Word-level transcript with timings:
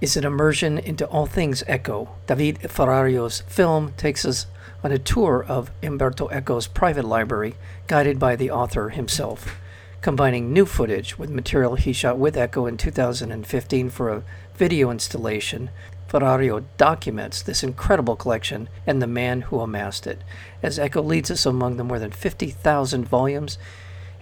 is 0.00 0.16
an 0.16 0.24
immersion 0.24 0.78
into 0.78 1.06
all 1.06 1.26
things 1.26 1.62
Eco. 1.68 2.08
David 2.26 2.60
Ferrario's 2.60 3.42
film 3.42 3.92
takes 3.96 4.24
us 4.24 4.46
on 4.82 4.92
a 4.92 4.98
tour 4.98 5.44
of 5.46 5.70
Umberto 5.82 6.28
Eco's 6.28 6.66
private 6.66 7.04
library, 7.04 7.54
guided 7.86 8.18
by 8.18 8.34
the 8.34 8.50
author 8.50 8.88
himself. 8.88 9.56
Combining 10.00 10.52
new 10.52 10.64
footage 10.64 11.18
with 11.18 11.28
material 11.28 11.74
he 11.74 11.92
shot 11.92 12.16
with 12.16 12.36
Eco 12.36 12.64
in 12.64 12.78
2015 12.78 13.90
for 13.90 14.08
a 14.08 14.22
video 14.54 14.90
installation, 14.90 15.68
Ferrario 16.08 16.64
documents 16.78 17.42
this 17.42 17.62
incredible 17.62 18.16
collection 18.16 18.68
and 18.86 19.02
the 19.02 19.06
man 19.06 19.42
who 19.42 19.60
amassed 19.60 20.06
it. 20.06 20.22
As 20.62 20.78
Eco 20.78 21.02
leads 21.02 21.30
us 21.30 21.44
among 21.44 21.76
the 21.76 21.84
more 21.84 21.98
than 21.98 22.10
50,000 22.10 23.04
volumes 23.04 23.58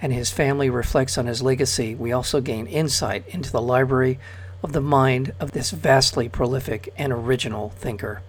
and 0.02 0.12
his 0.12 0.30
family 0.30 0.68
reflects 0.68 1.16
on 1.16 1.26
his 1.26 1.40
legacy, 1.40 1.94
we 1.94 2.12
also 2.12 2.40
gain 2.40 2.66
insight 2.66 3.26
into 3.28 3.50
the 3.50 3.62
library 3.62 4.18
of 4.62 4.72
the 4.72 4.80
mind 4.80 5.32
of 5.38 5.52
this 5.52 5.70
vastly 5.70 6.28
prolific 6.28 6.92
and 6.96 7.12
original 7.12 7.70
thinker. 7.70 8.22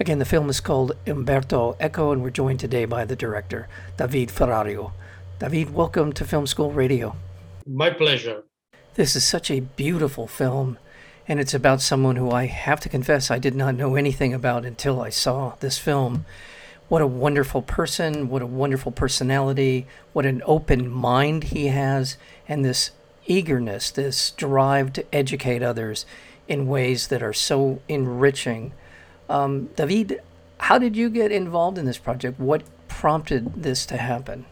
Again, 0.00 0.18
the 0.18 0.24
film 0.24 0.48
is 0.48 0.60
called 0.60 0.96
Umberto 1.06 1.76
Eco, 1.80 2.12
and 2.12 2.22
we're 2.22 2.30
joined 2.30 2.60
today 2.60 2.84
by 2.84 3.04
the 3.04 3.16
director, 3.16 3.68
David 3.96 4.30
Ferrario. 4.30 4.92
David, 5.38 5.74
welcome 5.74 6.12
to 6.14 6.24
Film 6.24 6.46
School 6.46 6.72
Radio. 6.72 7.16
My 7.66 7.90
pleasure. 7.90 8.44
This 8.94 9.14
is 9.16 9.24
such 9.24 9.50
a 9.50 9.60
beautiful 9.60 10.26
film, 10.26 10.78
and 11.28 11.38
it's 11.38 11.54
about 11.54 11.82
someone 11.82 12.16
who 12.16 12.30
I 12.30 12.46
have 12.46 12.80
to 12.80 12.88
confess 12.88 13.30
I 13.30 13.38
did 13.38 13.54
not 13.54 13.74
know 13.74 13.96
anything 13.96 14.32
about 14.32 14.64
until 14.64 15.00
I 15.00 15.10
saw 15.10 15.56
this 15.60 15.76
film. 15.76 16.24
What 16.88 17.02
a 17.02 17.06
wonderful 17.06 17.62
person, 17.62 18.28
what 18.28 18.42
a 18.42 18.46
wonderful 18.46 18.92
personality, 18.92 19.86
what 20.12 20.24
an 20.24 20.42
open 20.46 20.88
mind 20.88 21.44
he 21.44 21.66
has, 21.66 22.16
and 22.48 22.64
this 22.64 22.92
eagerness, 23.26 23.90
this 23.90 24.30
drive 24.32 24.92
to 24.94 25.14
educate 25.14 25.62
others 25.62 26.06
in 26.48 26.66
ways 26.66 27.08
that 27.08 27.22
are 27.22 27.32
so 27.32 27.80
enriching. 27.88 28.72
Um, 29.28 29.66
David, 29.76 30.20
how 30.58 30.78
did 30.78 30.96
you 30.96 31.10
get 31.10 31.32
involved 31.32 31.78
in 31.78 31.86
this 31.86 31.98
project? 31.98 32.38
What 32.38 32.62
prompted 32.88 33.62
this 33.62 33.86
to 33.86 33.96
happen? 33.96 34.46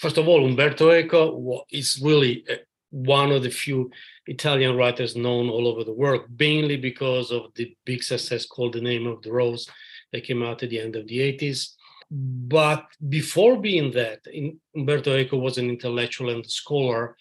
First 0.00 0.18
of 0.18 0.28
all, 0.28 0.44
Umberto 0.44 0.90
Eco 0.90 1.64
is 1.70 2.00
really 2.02 2.44
uh, 2.50 2.56
one 2.90 3.32
of 3.32 3.42
the 3.42 3.50
few 3.50 3.90
Italian 4.26 4.76
writers 4.76 5.16
known 5.16 5.48
all 5.48 5.68
over 5.68 5.84
the 5.84 5.92
world, 5.92 6.22
mainly 6.38 6.76
because 6.76 7.30
of 7.30 7.52
the 7.54 7.74
big 7.84 8.02
success 8.02 8.46
called 8.46 8.74
The 8.74 8.80
Name 8.80 9.06
of 9.06 9.22
the 9.22 9.32
Rose 9.32 9.68
that 10.12 10.24
came 10.24 10.42
out 10.42 10.62
at 10.62 10.70
the 10.70 10.80
end 10.80 10.96
of 10.96 11.06
the 11.06 11.18
80s. 11.18 11.74
But 12.10 12.86
before 13.08 13.56
being 13.56 13.90
that, 13.92 14.20
Umberto 14.76 15.16
Eco 15.16 15.38
was 15.38 15.58
an 15.58 15.68
intellectual 15.68 16.30
and 16.30 16.46
scholar 16.46 17.16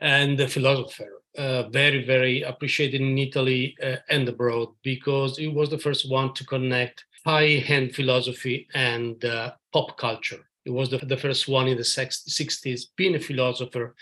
and 0.00 0.38
the 0.38 0.48
philosopher, 0.48 1.22
uh, 1.38 1.68
very, 1.68 2.04
very 2.04 2.42
appreciated 2.42 3.00
in 3.00 3.16
Italy 3.18 3.76
uh, 3.82 3.96
and 4.08 4.28
abroad 4.28 4.68
because 4.82 5.36
he 5.36 5.48
was 5.48 5.70
the 5.70 5.78
first 5.78 6.10
one 6.10 6.34
to 6.34 6.44
connect 6.44 7.04
high-end 7.24 7.94
philosophy 7.94 8.66
and 8.74 9.24
uh, 9.24 9.52
pop 9.72 9.96
culture. 9.98 10.40
He 10.64 10.70
was 10.70 10.90
the, 10.90 10.98
the 10.98 11.16
first 11.16 11.48
one 11.48 11.68
in 11.68 11.76
the 11.76 11.82
60s, 11.82 12.82
being 12.96 13.14
a 13.14 13.20
philosopher, 13.20 13.94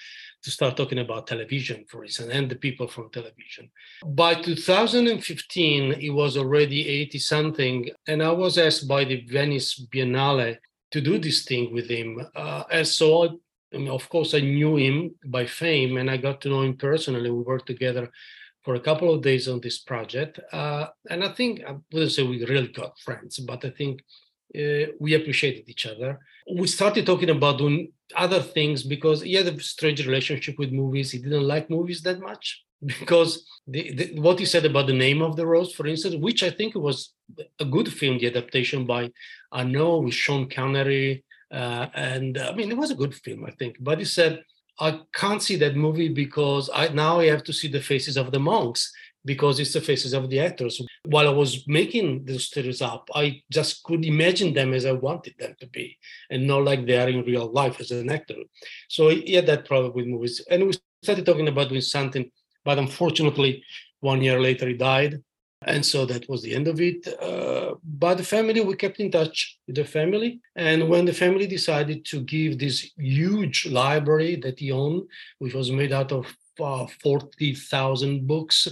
to 0.43 0.51
start 0.51 0.77
talking 0.77 1.01
about 1.01 1.27
television, 1.27 1.85
for 1.89 2.05
instance, 2.05 2.31
and 2.33 2.49
the 2.49 2.55
people 2.55 2.87
from 2.87 3.11
television. 3.11 3.71
By 4.07 4.35
2015, 4.35 5.99
he 5.99 6.11
was 6.11 6.37
already 6.37 6.87
80 6.87 7.19
something, 7.19 7.91
and 8.07 8.23
I 8.23 8.31
was 8.31 8.57
asked 8.57 8.87
by 8.87 9.05
the 9.05 9.21
Venice 9.23 9.85
Biennale 9.93 10.59
to 10.93 11.01
do 11.01 11.19
this 11.19 11.45
thing 11.45 11.73
with 11.73 11.89
him. 11.89 12.25
Uh, 12.37 12.63
and 12.71 12.87
so 12.87 13.41
Of 13.73 14.09
course, 14.09 14.35
I 14.35 14.41
knew 14.41 14.77
him 14.77 15.15
by 15.27 15.47
fame 15.47 15.99
and 15.99 16.11
I 16.11 16.17
got 16.17 16.41
to 16.43 16.49
know 16.49 16.63
him 16.63 16.77
personally. 16.77 17.31
We 17.31 17.43
worked 17.43 17.67
together 17.67 18.11
for 18.65 18.75
a 18.75 18.81
couple 18.81 19.13
of 19.13 19.23
days 19.23 19.49
on 19.49 19.61
this 19.61 19.79
project. 19.79 20.41
Uh, 20.53 20.87
and 21.11 21.23
I 21.25 21.29
think, 21.33 21.63
I 21.67 21.77
wouldn't 21.93 22.13
say 22.13 22.23
we 22.23 22.45
really 22.45 22.69
got 22.69 22.99
friends, 22.99 23.39
but 23.39 23.65
I 23.65 23.71
think 23.71 24.01
uh, 24.57 24.93
we 24.99 25.15
appreciated 25.15 25.69
each 25.69 25.87
other. 25.87 26.19
We 26.51 26.67
started 26.67 27.05
talking 27.05 27.31
about 27.31 27.59
doing 27.59 27.93
other 28.17 28.41
things 28.41 28.83
because 28.83 29.21
he 29.23 29.35
had 29.35 29.47
a 29.47 29.61
strange 29.61 30.07
relationship 30.07 30.59
with 30.59 30.73
movies. 30.73 31.11
He 31.11 31.19
didn't 31.19 31.47
like 31.47 31.69
movies 31.69 32.03
that 32.03 32.21
much 32.21 32.65
because 32.87 33.47
the, 33.67 33.93
the, 33.93 34.21
what 34.21 34.39
he 34.39 34.47
said 34.47 34.65
about 34.65 34.87
the 34.87 34.95
name 34.95 35.21
of 35.21 35.37
the 35.37 35.47
rose, 35.47 35.75
for 35.75 35.87
instance, 35.87 36.17
which 36.17 36.43
I 36.43 36.51
think 36.51 36.75
was 36.75 37.13
a 37.61 37.65
good 37.65 37.93
film, 37.93 38.19
the 38.19 38.29
adaptation 38.29 38.87
by 38.87 39.11
Annaud 39.53 40.05
with 40.05 40.15
Sean 40.15 40.49
Connery 40.49 41.25
uh, 41.51 41.87
and 41.95 42.39
I 42.39 42.53
mean, 42.55 42.71
it 42.71 42.77
was 42.77 42.91
a 42.91 42.97
good 42.97 43.15
film, 43.15 43.45
I 43.45 43.51
think. 43.53 43.77
But 43.81 43.99
he 43.99 44.05
said, 44.05 44.43
I 44.81 45.01
can't 45.13 45.43
see 45.43 45.57
that 45.57 45.77
movie 45.77 46.09
because 46.09 46.71
I 46.73 46.89
now 46.89 47.19
I 47.21 47.27
have 47.27 47.43
to 47.45 47.53
see 47.53 47.69
the 47.69 47.81
faces 47.81 48.17
of 48.17 48.31
the 48.31 48.39
monks 48.39 48.93
because 49.25 49.59
it's 49.59 49.73
the 49.73 49.81
faces 49.81 50.13
of 50.13 50.31
the 50.31 50.41
actors. 50.41 50.81
While 51.05 51.27
I 51.27 51.33
was 51.33 51.67
making 51.67 52.25
those 52.25 52.45
stories 52.45 52.81
up, 52.81 53.09
I 53.15 53.43
just 53.51 53.83
could 53.83 54.05
imagine 54.05 54.55
them 54.55 54.73
as 54.73 54.87
I 54.87 54.93
wanted 54.93 55.35
them 55.39 55.55
to 55.61 55.67
be, 55.67 55.99
and 56.31 56.47
not 56.47 56.65
like 56.65 56.87
they 56.87 56.99
are 56.99 57.09
in 57.09 57.25
real 57.25 57.51
life 57.51 57.81
as 57.81 57.91
an 57.91 58.11
actor. 58.11 58.37
So 58.89 59.09
he 59.09 59.35
had 59.35 59.47
that 59.47 59.65
problem 59.65 59.93
with 59.95 60.07
movies, 60.07 60.45
and 60.51 60.67
we 60.67 60.73
started 61.03 61.27
talking 61.27 61.49
about 61.49 61.69
doing 61.69 61.81
something. 61.81 62.31
But 62.65 62.79
unfortunately, 62.79 63.65
one 64.01 64.23
year 64.23 64.41
later, 64.41 64.69
he 64.69 64.75
died, 64.75 65.23
and 65.63 65.85
so 65.85 66.07
that 66.07 66.29
was 66.29 66.43
the 66.43 66.55
end 66.55 66.69
of 66.69 66.81
it. 66.81 67.07
Uh, 67.21 67.75
but 67.83 68.17
the 68.17 68.25
family, 68.25 68.61
we 68.61 68.77
kept 68.77 69.01
in 69.01 69.11
touch 69.11 69.59
with 69.67 69.77
the 69.77 69.85
family. 69.85 70.41
And 70.55 70.89
when 70.89 71.05
the 71.05 71.13
family 71.13 71.47
decided 71.47 72.05
to 72.07 72.21
give 72.21 72.59
this 72.59 72.91
huge 72.97 73.67
library 73.67 74.37
that 74.37 74.61
he 74.61 74.71
owned, 74.71 75.09
which 75.39 75.55
was 75.55 75.73
made 75.73 75.93
out 75.93 76.13
of 76.13 76.27
uh, 76.61 76.87
40,000 77.03 78.27
books 78.27 78.69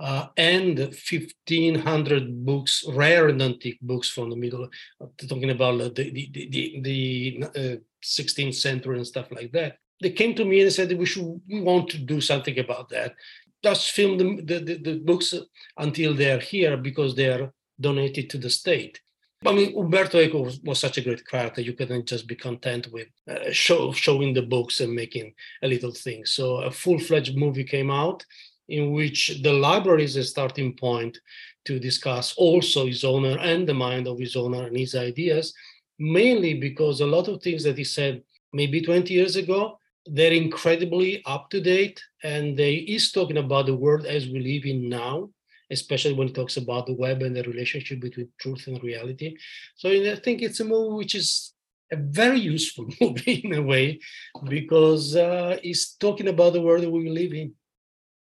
uh, 0.00 0.26
and 0.36 0.78
1,500 0.78 2.44
books, 2.44 2.84
rare 2.88 3.28
and 3.28 3.40
antique 3.40 3.80
books 3.80 4.10
from 4.10 4.30
the 4.30 4.36
middle, 4.36 4.68
uh, 5.00 5.06
talking 5.28 5.50
about 5.50 5.78
the, 5.78 6.10
the, 6.10 6.30
the, 6.32 6.48
the, 6.50 7.40
the 7.54 7.82
16th 8.04 8.48
uh, 8.48 8.52
century 8.52 8.96
and 8.96 9.06
stuff 9.06 9.30
like 9.30 9.52
that. 9.52 9.78
They 10.02 10.10
came 10.10 10.34
to 10.34 10.44
me 10.44 10.60
and 10.60 10.70
said 10.70 10.92
we 10.98 11.06
should 11.06 11.40
we 11.48 11.62
want 11.62 11.88
to 11.90 11.98
do 11.98 12.20
something 12.20 12.58
about 12.58 12.90
that 12.90 13.14
just 13.62 13.90
film 13.92 14.18
the, 14.18 14.58
the, 14.60 14.78
the, 14.82 15.00
books 15.04 15.34
until 15.76 16.14
they're 16.14 16.38
here 16.38 16.76
because 16.76 17.14
they're 17.14 17.52
donated 17.80 18.30
to 18.30 18.38
the 18.38 18.50
state. 18.50 19.00
I 19.44 19.52
mean, 19.52 19.76
Umberto 19.76 20.18
Eco 20.18 20.42
was, 20.42 20.60
was, 20.60 20.78
such 20.78 20.98
a 20.98 21.02
great 21.02 21.26
character. 21.26 21.60
You 21.60 21.74
couldn't 21.74 22.06
just 22.06 22.26
be 22.26 22.34
content 22.34 22.88
with 22.92 23.08
uh, 23.30 23.50
show, 23.52 23.92
showing 23.92 24.32
the 24.32 24.42
books 24.42 24.80
and 24.80 24.92
making 24.92 25.34
a 25.62 25.68
little 25.68 25.92
thing. 25.92 26.24
So 26.24 26.58
a 26.58 26.70
full-fledged 26.70 27.36
movie 27.36 27.64
came 27.64 27.90
out 27.90 28.24
in 28.68 28.92
which 28.92 29.40
the 29.42 29.52
library 29.52 30.04
is 30.04 30.16
a 30.16 30.24
starting 30.24 30.74
point 30.74 31.18
to 31.66 31.78
discuss 31.78 32.34
also 32.36 32.86
his 32.86 33.04
owner 33.04 33.38
and 33.38 33.68
the 33.68 33.74
mind 33.74 34.06
of 34.08 34.18
his 34.18 34.36
owner 34.36 34.66
and 34.66 34.76
his 34.76 34.94
ideas, 34.94 35.52
mainly 35.98 36.54
because 36.54 37.00
a 37.00 37.06
lot 37.06 37.28
of 37.28 37.42
things 37.42 37.62
that 37.64 37.78
he 37.78 37.84
said 37.84 38.22
maybe 38.52 38.80
20 38.80 39.12
years 39.12 39.36
ago 39.36 39.78
they're 40.06 40.32
incredibly 40.32 41.22
up 41.24 41.50
to 41.50 41.60
date 41.60 42.02
and 42.22 42.56
they 42.56 42.74
is 42.74 43.12
talking 43.12 43.38
about 43.38 43.66
the 43.66 43.74
world 43.74 44.06
as 44.06 44.26
we 44.28 44.40
live 44.40 44.64
in 44.64 44.88
now 44.88 45.28
especially 45.70 46.12
when 46.12 46.28
it 46.28 46.34
talks 46.34 46.56
about 46.56 46.86
the 46.86 46.94
web 46.94 47.22
and 47.22 47.34
the 47.34 47.42
relationship 47.42 48.00
between 48.00 48.28
truth 48.40 48.68
and 48.68 48.82
reality. 48.82 49.36
So 49.74 49.90
i 49.90 50.14
think 50.16 50.42
it's 50.42 50.60
a 50.60 50.64
movie 50.64 50.96
which 50.96 51.14
is 51.14 51.52
a 51.92 51.96
very 51.96 52.38
useful 52.38 52.88
movie 53.00 53.40
in 53.44 53.54
a 53.54 53.62
way 53.62 54.00
because 54.48 55.16
uh, 55.16 55.58
it's 55.62 55.94
talking 55.94 56.28
about 56.28 56.52
the 56.52 56.60
world 56.60 56.82
that 56.82 56.90
we 56.90 57.08
live 57.08 57.32
in. 57.32 57.54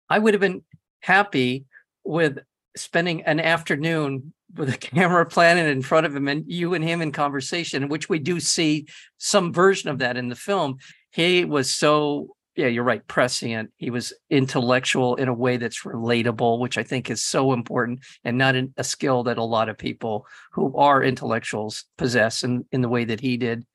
I 0.09 0.19
would 0.19 0.33
have 0.33 0.41
been 0.41 0.63
happy 1.01 1.65
with 2.03 2.39
spending 2.77 3.23
an 3.23 3.39
afternoon 3.39 4.33
with 4.55 4.69
a 4.69 4.77
camera 4.95 5.25
planted 5.25 5.67
in 5.67 5.81
front 5.81 6.05
of 6.05 6.15
him 6.15 6.27
and 6.27 6.43
you 6.47 6.73
and 6.73 6.83
him 6.83 7.01
in 7.01 7.11
conversation, 7.11 7.89
which 7.89 8.09
we 8.09 8.19
do 8.19 8.39
see 8.39 8.87
some 9.17 9.51
version 9.51 9.89
of 9.89 9.99
that 9.99 10.17
in 10.17 10.29
the 10.29 10.35
film 10.35 10.77
he 11.15 11.45
was 11.45 11.71
so 11.71 12.35
yeah 12.57 12.67
you're 12.67 12.83
right 12.83 13.07
prescient. 13.07 13.71
He 13.77 13.89
was 13.89 14.13
intellectual 14.29 15.15
in 15.15 15.29
a 15.29 15.33
way 15.33 15.57
that's 15.57 15.83
relatable 15.83 16.59
which 16.59 16.77
i 16.77 16.83
think 16.83 17.09
is 17.09 17.23
so 17.23 17.53
important 17.53 18.01
and 18.23 18.37
not 18.37 18.55
a 18.55 18.83
skill 18.83 19.23
that 19.23 19.37
a 19.37 19.43
lot 19.43 19.69
of 19.69 19.77
people 19.77 20.27
who 20.51 20.75
are 20.75 21.01
intellectuals 21.03 21.85
possess 21.97 22.43
in, 22.43 22.65
in 22.71 22.81
the 22.81 22.89
way 22.89 23.05
that 23.05 23.21
he 23.21 23.37
did. 23.37 23.65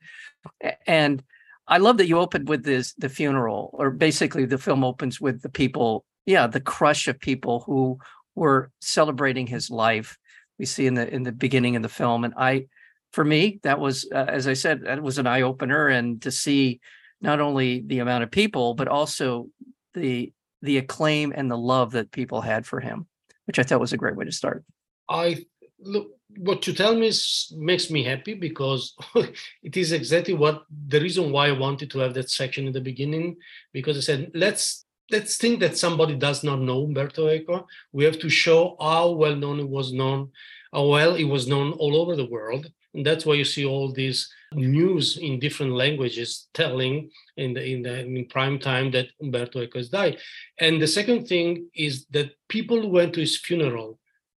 And 0.87 1.23
i 1.67 1.79
love 1.79 1.97
that 1.97 2.09
you 2.09 2.19
opened 2.19 2.49
with 2.49 2.63
this 2.63 2.93
the 2.95 3.09
funeral 3.09 3.71
or 3.73 3.91
basically 3.91 4.45
the 4.45 4.59
film 4.59 4.85
opens 4.85 5.21
with 5.21 5.41
the 5.41 5.49
people 5.49 6.05
yeah 6.27 6.47
the 6.47 6.61
crush 6.61 7.09
of 7.09 7.19
people 7.19 7.61
who 7.61 7.99
were 8.35 8.71
celebrating 8.81 9.47
his 9.47 9.71
life. 9.71 10.19
We 10.59 10.67
see 10.67 10.87
in 10.87 10.95
the 10.95 11.09
in 11.09 11.23
the 11.23 11.33
beginning 11.33 11.75
of 11.77 11.83
the 11.83 11.89
film 11.89 12.25
and 12.25 12.35
i 12.37 12.67
for 13.13 13.25
me, 13.25 13.59
that 13.65 13.81
was, 13.81 14.09
uh, 14.15 14.27
as 14.29 14.47
I 14.47 14.53
said, 14.53 14.83
that 14.83 15.03
was 15.03 15.19
an 15.19 15.27
eye 15.27 15.43
opener, 15.43 15.89
and 15.89 16.23
to 16.23 16.31
see 16.31 16.79
not 17.20 17.40
only 17.40 17.81
the 17.81 17.99
amount 17.99 18.25
of 18.25 18.31
people, 18.31 18.75
but 18.75 18.88
also 18.88 19.49
the 19.94 20.32
the 20.62 20.78
acclaim 20.78 21.32
and 21.34 21.50
the 21.50 21.56
love 21.56 21.93
that 21.93 22.11
people 22.11 22.43
had 22.43 22.67
for 22.67 22.81
him, 22.81 23.06
which 23.46 23.58
I 23.58 23.62
thought 23.62 23.81
was 23.81 23.93
a 23.93 23.96
great 23.96 24.17
way 24.17 24.26
to 24.26 24.32
start. 24.32 24.64
I 25.08 25.44
look 25.78 26.11
what 26.37 26.67
you 26.67 26.72
tell 26.72 26.94
me 26.94 27.08
is, 27.08 27.52
makes 27.56 27.90
me 27.90 28.05
happy 28.05 28.34
because 28.34 28.94
it 29.62 29.76
is 29.76 29.93
exactly 29.93 30.34
what 30.34 30.64
the 30.88 31.00
reason 31.00 31.32
why 31.32 31.49
I 31.49 31.52
wanted 31.52 31.90
to 31.90 31.99
have 32.00 32.14
that 32.14 32.31
section 32.31 32.67
in 32.67 32.72
the 32.72 32.81
beginning 32.81 33.37
because 33.72 33.96
I 33.96 34.00
said 34.00 34.31
let's 34.34 34.84
let's 35.11 35.37
think 35.37 35.58
that 35.61 35.76
somebody 35.76 36.14
does 36.14 36.44
not 36.44 36.61
know 36.61 36.84
Umberto 36.84 37.28
Eco. 37.28 37.67
We 37.93 38.05
have 38.05 38.19
to 38.20 38.28
show 38.28 38.76
how 38.81 39.11
well 39.11 39.34
known 39.34 39.58
it 39.58 39.69
was 39.69 39.93
known, 39.93 40.31
how 40.72 40.87
well 40.87 41.17
it 41.17 41.25
was 41.25 41.49
known 41.49 41.72
all 41.72 41.96
over 41.96 42.14
the 42.14 42.31
world, 42.31 42.70
and 42.94 43.05
that's 43.05 43.26
why 43.26 43.34
you 43.34 43.44
see 43.44 43.64
all 43.64 43.93
these 43.93 44.32
news 44.52 45.17
in 45.19 45.38
different 45.38 45.73
languages 45.73 46.49
telling 46.55 47.11
in 47.37 47.55
the 47.55 47.64
in 47.64 47.82
the 47.82 48.00
in 48.00 48.26
prime 48.26 48.58
time 48.58 48.91
that 48.91 49.08
Umberto 49.23 49.62
Eco 49.62 49.79
has 49.79 49.88
died. 49.88 50.19
And 50.58 50.81
the 50.81 50.87
second 50.87 51.26
thing 51.26 51.69
is 51.75 52.06
that 52.11 52.32
people 52.49 52.81
who 52.81 52.88
went 52.88 53.14
to 53.14 53.20
his 53.20 53.38
funeral 53.38 53.99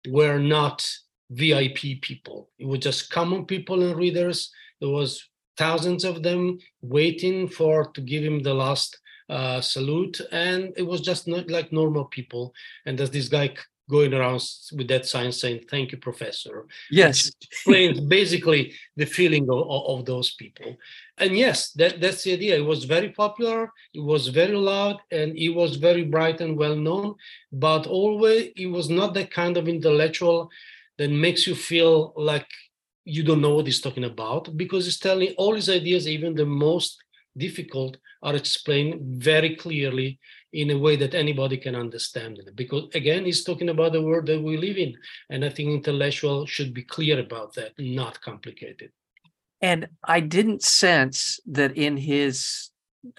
were 0.10 0.40
not 0.40 0.86
VIP 1.32 2.02
people. 2.02 2.50
It 2.60 2.68
was 2.68 2.80
just 2.80 3.10
common 3.10 3.46
people 3.46 3.84
and 3.84 3.96
readers. 3.96 4.52
There 4.82 4.90
was 4.90 5.30
thousands 5.58 6.04
of 6.04 6.24
them 6.24 6.60
waiting 6.82 7.48
for 7.48 7.86
to 7.92 8.02
give 8.02 8.24
him 8.24 8.40
the 8.40 8.54
last 8.54 9.00
uh, 9.30 9.62
salute, 9.62 10.20
and 10.32 10.74
it 10.76 10.82
was 10.82 11.02
just 11.02 11.28
not 11.28 11.50
like 11.50 11.72
normal 11.72 12.06
people. 12.06 12.54
And 12.86 12.98
there's 12.98 13.12
this 13.12 13.30
guy 13.30 13.54
going 13.96 14.14
around 14.14 14.42
with 14.78 14.88
that 14.88 15.06
sign 15.06 15.32
saying 15.32 15.60
thank 15.70 15.92
you 15.92 15.98
professor. 16.10 16.56
Yes. 16.90 17.32
Explains 17.50 18.00
basically 18.20 18.74
the 18.96 19.10
feeling 19.18 19.46
of, 19.50 19.62
of, 19.92 20.06
those 20.06 20.30
people. 20.42 20.70
And 21.18 21.32
yes 21.44 21.72
that, 21.80 22.02
that's 22.02 22.24
the 22.24 22.34
idea. 22.34 22.56
It 22.58 22.68
was 22.74 22.86
very 22.86 23.10
popular 23.24 23.72
it 23.94 24.04
was 24.14 24.28
very 24.28 24.56
loud 24.56 24.98
and 25.12 25.38
it 25.38 25.50
was 25.50 25.76
very 25.76 26.04
bright 26.04 26.42
and 26.42 26.58
well 26.58 26.76
known 26.76 27.16
but 27.52 27.88
always 27.88 28.52
it 28.56 28.68
was 28.68 28.90
not 28.90 29.14
that 29.14 29.32
kind 29.32 29.58
of 29.58 29.68
intellectual 29.68 30.50
that 30.98 31.10
makes 31.10 31.48
you 31.48 31.56
feel 31.56 32.14
like 32.16 32.48
you 33.06 33.24
don't 33.24 33.42
know 33.42 33.56
what 33.56 33.66
he's 33.66 33.82
talking 33.82 34.04
about 34.04 34.56
because 34.56 34.86
he's 34.86 35.00
telling 35.00 35.34
all 35.38 35.56
his 35.56 35.70
ideas 35.70 36.08
even 36.08 36.36
the 36.36 36.46
most 36.46 37.04
difficult 37.38 37.98
are 38.24 38.36
explained 38.36 38.96
very 39.24 39.56
clearly 39.56 40.20
in 40.54 40.70
a 40.72 40.78
way 40.78 40.96
that 40.98 41.14
anybody 41.14 41.58
can 41.58 41.76
understand 41.76 42.38
it. 42.38 42.56
Because 42.56 42.90
again, 42.94 43.26
he's 43.26 43.44
talking 43.44 43.70
about 43.70 43.94
the 43.94 44.02
world 44.02 44.26
that 44.28 44.42
we 44.42 44.58
live 44.58 44.78
in. 44.78 44.96
And 45.30 45.46
I 45.46 45.50
think 45.50 45.70
intellectual 45.70 46.46
should 46.46 46.74
be 46.74 46.84
clear 46.84 47.20
about 47.20 47.54
that, 47.56 47.74
not 47.78 48.22
complicated. 48.22 48.92
And 49.62 49.88
I 50.04 50.20
didn't 50.20 50.64
sense 50.64 51.40
that 51.46 51.78
in 51.78 51.96
his 51.98 52.70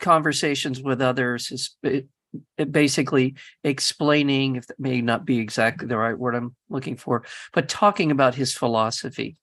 conversations 0.00 0.82
with 0.82 1.00
others, 1.00 1.48
his 1.48 1.76
uh, 1.84 2.00
uh, 2.58 2.64
basically 2.64 3.36
explaining, 3.62 4.56
if 4.56 4.66
that 4.66 4.80
may 4.80 5.00
not 5.00 5.24
be 5.24 5.38
exactly 5.38 5.86
the 5.86 5.98
right 5.98 6.18
word 6.18 6.34
I'm 6.34 6.56
looking 6.68 6.96
for, 6.96 7.24
but 7.52 7.68
talking 7.68 8.10
about 8.10 8.34
his 8.34 8.54
philosophy. 8.54 9.36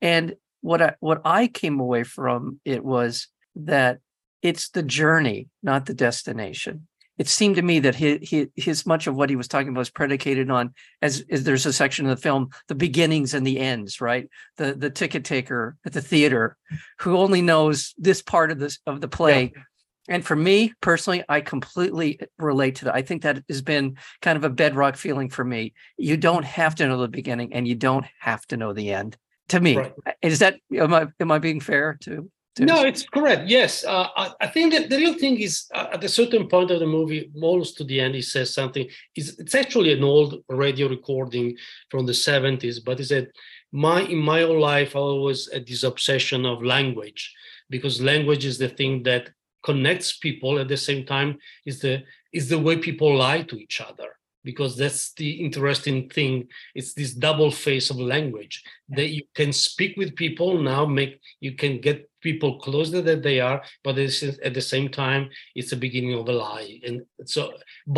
And 0.00 0.34
what 0.60 0.82
I, 0.82 0.94
what 1.00 1.20
I 1.24 1.46
came 1.46 1.78
away 1.78 2.04
from 2.04 2.60
it 2.64 2.84
was 2.84 3.28
that 3.54 3.98
it's 4.42 4.70
the 4.70 4.82
journey, 4.82 5.48
not 5.62 5.86
the 5.86 5.94
destination 5.94 6.88
it 7.18 7.28
seemed 7.28 7.56
to 7.56 7.62
me 7.62 7.78
that 7.80 7.94
his, 7.94 8.18
his, 8.28 8.48
his 8.56 8.86
much 8.86 9.06
of 9.06 9.14
what 9.14 9.30
he 9.30 9.36
was 9.36 9.48
talking 9.48 9.68
about 9.68 9.78
was 9.78 9.90
predicated 9.90 10.50
on 10.50 10.74
as, 11.02 11.24
as 11.30 11.44
there's 11.44 11.66
a 11.66 11.72
section 11.72 12.06
of 12.06 12.16
the 12.16 12.22
film 12.22 12.50
the 12.68 12.74
beginnings 12.74 13.34
and 13.34 13.46
the 13.46 13.58
ends 13.58 14.00
right? 14.00 14.28
The 14.56 14.74
the 14.74 14.90
ticket 14.90 15.24
taker 15.24 15.76
at 15.84 15.92
the 15.92 16.02
theater 16.02 16.56
who 16.98 17.16
only 17.16 17.42
knows 17.42 17.94
this 17.98 18.22
part 18.22 18.50
of 18.50 18.58
this 18.58 18.78
of 18.86 19.00
the 19.00 19.08
play. 19.08 19.52
Yeah. 19.54 19.62
and 20.08 20.24
for 20.24 20.36
me 20.36 20.72
personally 20.80 21.24
i 21.28 21.40
completely 21.40 22.20
relate 22.38 22.76
to 22.76 22.86
that. 22.86 22.94
I 22.94 23.02
think 23.02 23.22
that 23.22 23.42
has 23.48 23.62
been 23.62 23.96
kind 24.22 24.36
of 24.36 24.44
a 24.44 24.50
bedrock 24.50 24.96
feeling 24.96 25.30
for 25.30 25.44
me. 25.44 25.74
You 25.96 26.16
don't 26.16 26.44
have 26.44 26.74
to 26.76 26.86
know 26.86 27.00
the 27.00 27.08
beginning 27.08 27.52
and 27.52 27.66
you 27.66 27.74
don't 27.74 28.06
have 28.20 28.46
to 28.46 28.56
know 28.56 28.72
the 28.72 28.92
end. 28.92 29.16
To 29.50 29.60
me 29.60 29.76
right. 29.76 29.94
is 30.22 30.40
that 30.40 30.56
am 30.74 30.92
i 30.92 31.06
am 31.20 31.30
i 31.30 31.38
being 31.38 31.60
fair 31.60 31.96
to 32.02 32.28
no, 32.58 32.84
it's 32.84 33.04
correct. 33.04 33.48
Yes, 33.48 33.84
uh, 33.84 34.08
I, 34.16 34.32
I, 34.40 34.46
think 34.46 34.72
that 34.72 34.88
the 34.88 34.96
real 34.96 35.14
thing 35.14 35.38
is 35.38 35.66
uh, 35.74 35.88
at 35.92 36.04
a 36.04 36.08
certain 36.08 36.48
point 36.48 36.70
of 36.70 36.80
the 36.80 36.86
movie, 36.86 37.30
almost 37.34 37.76
to 37.78 37.84
the 37.84 38.00
end, 38.00 38.14
he 38.14 38.22
says 38.22 38.52
something. 38.54 38.88
It's, 39.14 39.38
it's 39.38 39.54
actually 39.54 39.92
an 39.92 40.02
old 40.02 40.42
radio 40.48 40.88
recording 40.88 41.56
from 41.90 42.06
the 42.06 42.14
seventies, 42.14 42.80
but 42.80 42.98
he 42.98 43.04
said, 43.04 43.30
"My 43.72 44.02
in 44.02 44.18
my 44.18 44.42
whole 44.42 44.60
life, 44.60 44.96
I 44.96 45.00
always 45.00 45.52
had 45.52 45.66
this 45.66 45.82
obsession 45.82 46.46
of 46.46 46.62
language, 46.62 47.34
because 47.68 48.00
language 48.00 48.44
is 48.44 48.58
the 48.58 48.68
thing 48.68 49.02
that 49.02 49.30
connects 49.62 50.16
people. 50.16 50.58
At 50.58 50.68
the 50.68 50.78
same 50.78 51.04
time, 51.04 51.38
is 51.66 51.80
the 51.80 52.04
is 52.32 52.48
the 52.48 52.58
way 52.58 52.78
people 52.78 53.16
lie 53.16 53.42
to 53.42 53.56
each 53.56 53.80
other." 53.80 54.16
because 54.46 54.76
that's 54.76 55.12
the 55.14 55.30
interesting 55.44 56.08
thing 56.08 56.46
it's 56.76 56.94
this 56.94 57.12
double 57.12 57.50
face 57.50 57.90
of 57.90 57.98
language 57.98 58.62
that 58.88 59.08
you 59.08 59.22
can 59.34 59.52
speak 59.52 59.96
with 59.96 60.14
people 60.14 60.62
now 60.62 60.86
make 60.86 61.20
you 61.40 61.52
can 61.52 61.80
get 61.80 62.08
people 62.28 62.58
closer 62.66 63.00
than 63.08 63.20
they 63.22 63.38
are 63.48 63.58
but 63.84 63.98
at 63.98 64.54
the 64.58 64.66
same 64.72 64.88
time 64.88 65.22
it's 65.54 65.70
the 65.70 65.82
beginning 65.86 66.14
of 66.14 66.28
a 66.28 66.36
lie. 66.46 66.80
And 66.86 66.96
so 67.24 67.40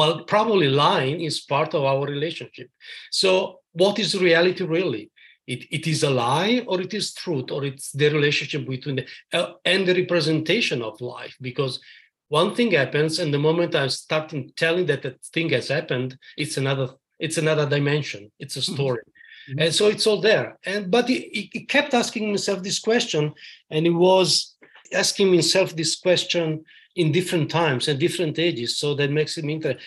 but 0.01 0.27
probably 0.35 0.69
lying 0.69 1.19
is 1.29 1.41
part 1.55 1.71
of 1.75 1.83
our 1.85 2.05
relationship. 2.17 2.69
So 3.11 3.31
what 3.73 3.99
is 3.99 4.27
reality 4.29 4.65
really? 4.65 5.05
It, 5.47 5.61
it 5.77 5.85
is 5.87 6.03
a 6.03 6.11
lie 6.11 6.55
or 6.67 6.81
it 6.87 6.93
is 6.93 7.15
truth 7.15 7.51
or 7.51 7.65
it's 7.65 7.91
the 7.93 8.09
relationship 8.11 8.63
between 8.69 8.97
the 8.97 9.07
uh, 9.39 9.53
and 9.65 9.87
the 9.87 9.95
representation 10.03 10.83
of 10.83 11.01
life. 11.01 11.35
Because 11.41 11.81
one 12.41 12.55
thing 12.55 12.71
happens 12.73 13.19
and 13.21 13.33
the 13.33 13.45
moment 13.49 13.75
i 13.75 13.87
start 13.89 14.27
telling 14.65 14.85
that 14.91 15.03
that 15.05 15.19
thing 15.35 15.49
has 15.49 15.69
happened 15.77 16.11
it's 16.43 16.59
another 16.59 16.89
it's 17.19 17.39
another 17.39 17.69
dimension. 17.69 18.31
It's 18.39 18.57
a 18.57 18.61
mm-hmm. 18.61 18.75
story 18.75 19.03
mm-hmm. 19.49 19.59
and 19.59 19.75
so 19.75 19.89
it's 19.89 20.07
all 20.07 20.21
there 20.21 20.59
and 20.65 20.91
but 20.91 21.09
he, 21.09 21.49
he 21.53 21.65
kept 21.65 21.95
asking 21.95 22.27
himself 22.27 22.63
this 22.63 22.79
question 22.79 23.33
and 23.71 23.87
he 23.87 23.93
was 23.93 24.57
asking 24.93 25.33
himself 25.33 25.75
this 25.75 25.97
question 25.97 26.65
in 26.97 27.13
different 27.13 27.51
times 27.51 27.89
and 27.89 28.01
different 28.01 28.39
ages 28.39 28.79
so 28.79 28.95
that 28.95 29.11
makes 29.11 29.37
him 29.37 29.51
interesting 29.51 29.85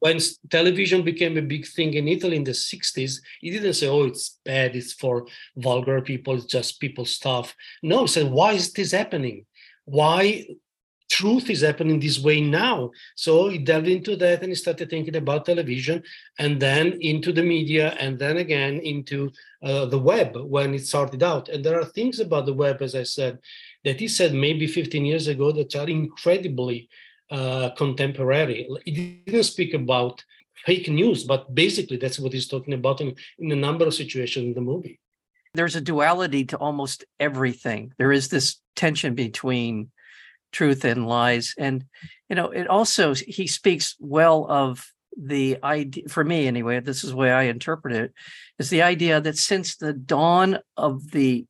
when 0.00 0.18
television 0.50 1.02
became 1.02 1.36
a 1.36 1.42
big 1.42 1.66
thing 1.66 1.94
in 1.94 2.08
Italy 2.08 2.36
in 2.36 2.44
the 2.44 2.52
60s, 2.52 3.20
he 3.40 3.50
didn't 3.50 3.74
say, 3.74 3.88
oh, 3.88 4.04
it's 4.04 4.38
bad, 4.44 4.74
it's 4.74 4.92
for 4.92 5.26
vulgar 5.56 6.00
people, 6.00 6.34
it's 6.34 6.46
just 6.46 6.80
people 6.80 7.04
stuff. 7.04 7.54
No, 7.82 8.02
he 8.02 8.06
said, 8.08 8.30
why 8.30 8.52
is 8.52 8.72
this 8.72 8.92
happening? 8.92 9.46
Why 9.84 10.46
truth 11.12 11.50
is 11.50 11.60
happening 11.60 12.00
this 12.00 12.18
way 12.18 12.40
now. 12.40 12.90
So 13.16 13.48
he 13.48 13.58
delved 13.58 13.86
into 13.86 14.16
that 14.16 14.40
and 14.40 14.48
he 14.48 14.54
started 14.54 14.88
thinking 14.88 15.16
about 15.16 15.44
television 15.44 16.02
and 16.38 16.58
then 16.58 16.96
into 17.02 17.32
the 17.32 17.42
media 17.42 17.94
and 18.00 18.18
then 18.18 18.38
again 18.38 18.78
into 18.78 19.30
uh, 19.62 19.84
the 19.84 19.98
web 19.98 20.34
when 20.36 20.72
it 20.72 20.86
started 20.86 21.22
out. 21.22 21.50
And 21.50 21.62
there 21.62 21.78
are 21.78 21.84
things 21.84 22.18
about 22.18 22.46
the 22.46 22.54
web, 22.54 22.80
as 22.80 22.94
I 22.94 23.02
said, 23.02 23.38
that 23.84 24.00
he 24.00 24.08
said 24.08 24.32
maybe 24.32 24.66
15 24.66 25.04
years 25.04 25.28
ago 25.28 25.52
that 25.52 25.76
are 25.76 25.88
incredibly 25.88 26.88
uh, 27.30 27.70
contemporary. 27.76 28.66
He 28.86 29.22
didn't 29.26 29.44
speak 29.44 29.74
about 29.74 30.24
fake 30.64 30.88
news, 30.88 31.24
but 31.24 31.54
basically 31.54 31.98
that's 31.98 32.18
what 32.18 32.32
he's 32.32 32.48
talking 32.48 32.72
about 32.72 33.02
in, 33.02 33.14
in 33.38 33.52
a 33.52 33.56
number 33.66 33.86
of 33.86 33.92
situations 33.92 34.46
in 34.46 34.54
the 34.54 34.62
movie. 34.62 34.98
There's 35.52 35.76
a 35.76 35.82
duality 35.82 36.46
to 36.46 36.56
almost 36.56 37.04
everything. 37.20 37.92
There 37.98 38.12
is 38.12 38.28
this 38.28 38.62
tension 38.74 39.14
between 39.14 39.90
truth 40.52 40.84
and 40.84 41.06
lies 41.06 41.54
and 41.58 41.84
you 42.28 42.36
know 42.36 42.50
it 42.50 42.68
also 42.68 43.14
he 43.14 43.46
speaks 43.46 43.96
well 43.98 44.46
of 44.48 44.92
the 45.20 45.58
idea 45.62 46.04
for 46.08 46.24
me 46.24 46.46
anyway 46.46 46.80
this 46.80 47.04
is 47.04 47.10
the 47.10 47.16
way 47.16 47.32
i 47.32 47.42
interpret 47.44 47.94
it 47.94 48.12
is 48.58 48.70
the 48.70 48.82
idea 48.82 49.20
that 49.20 49.36
since 49.36 49.76
the 49.76 49.92
dawn 49.92 50.58
of 50.76 51.10
the 51.10 51.44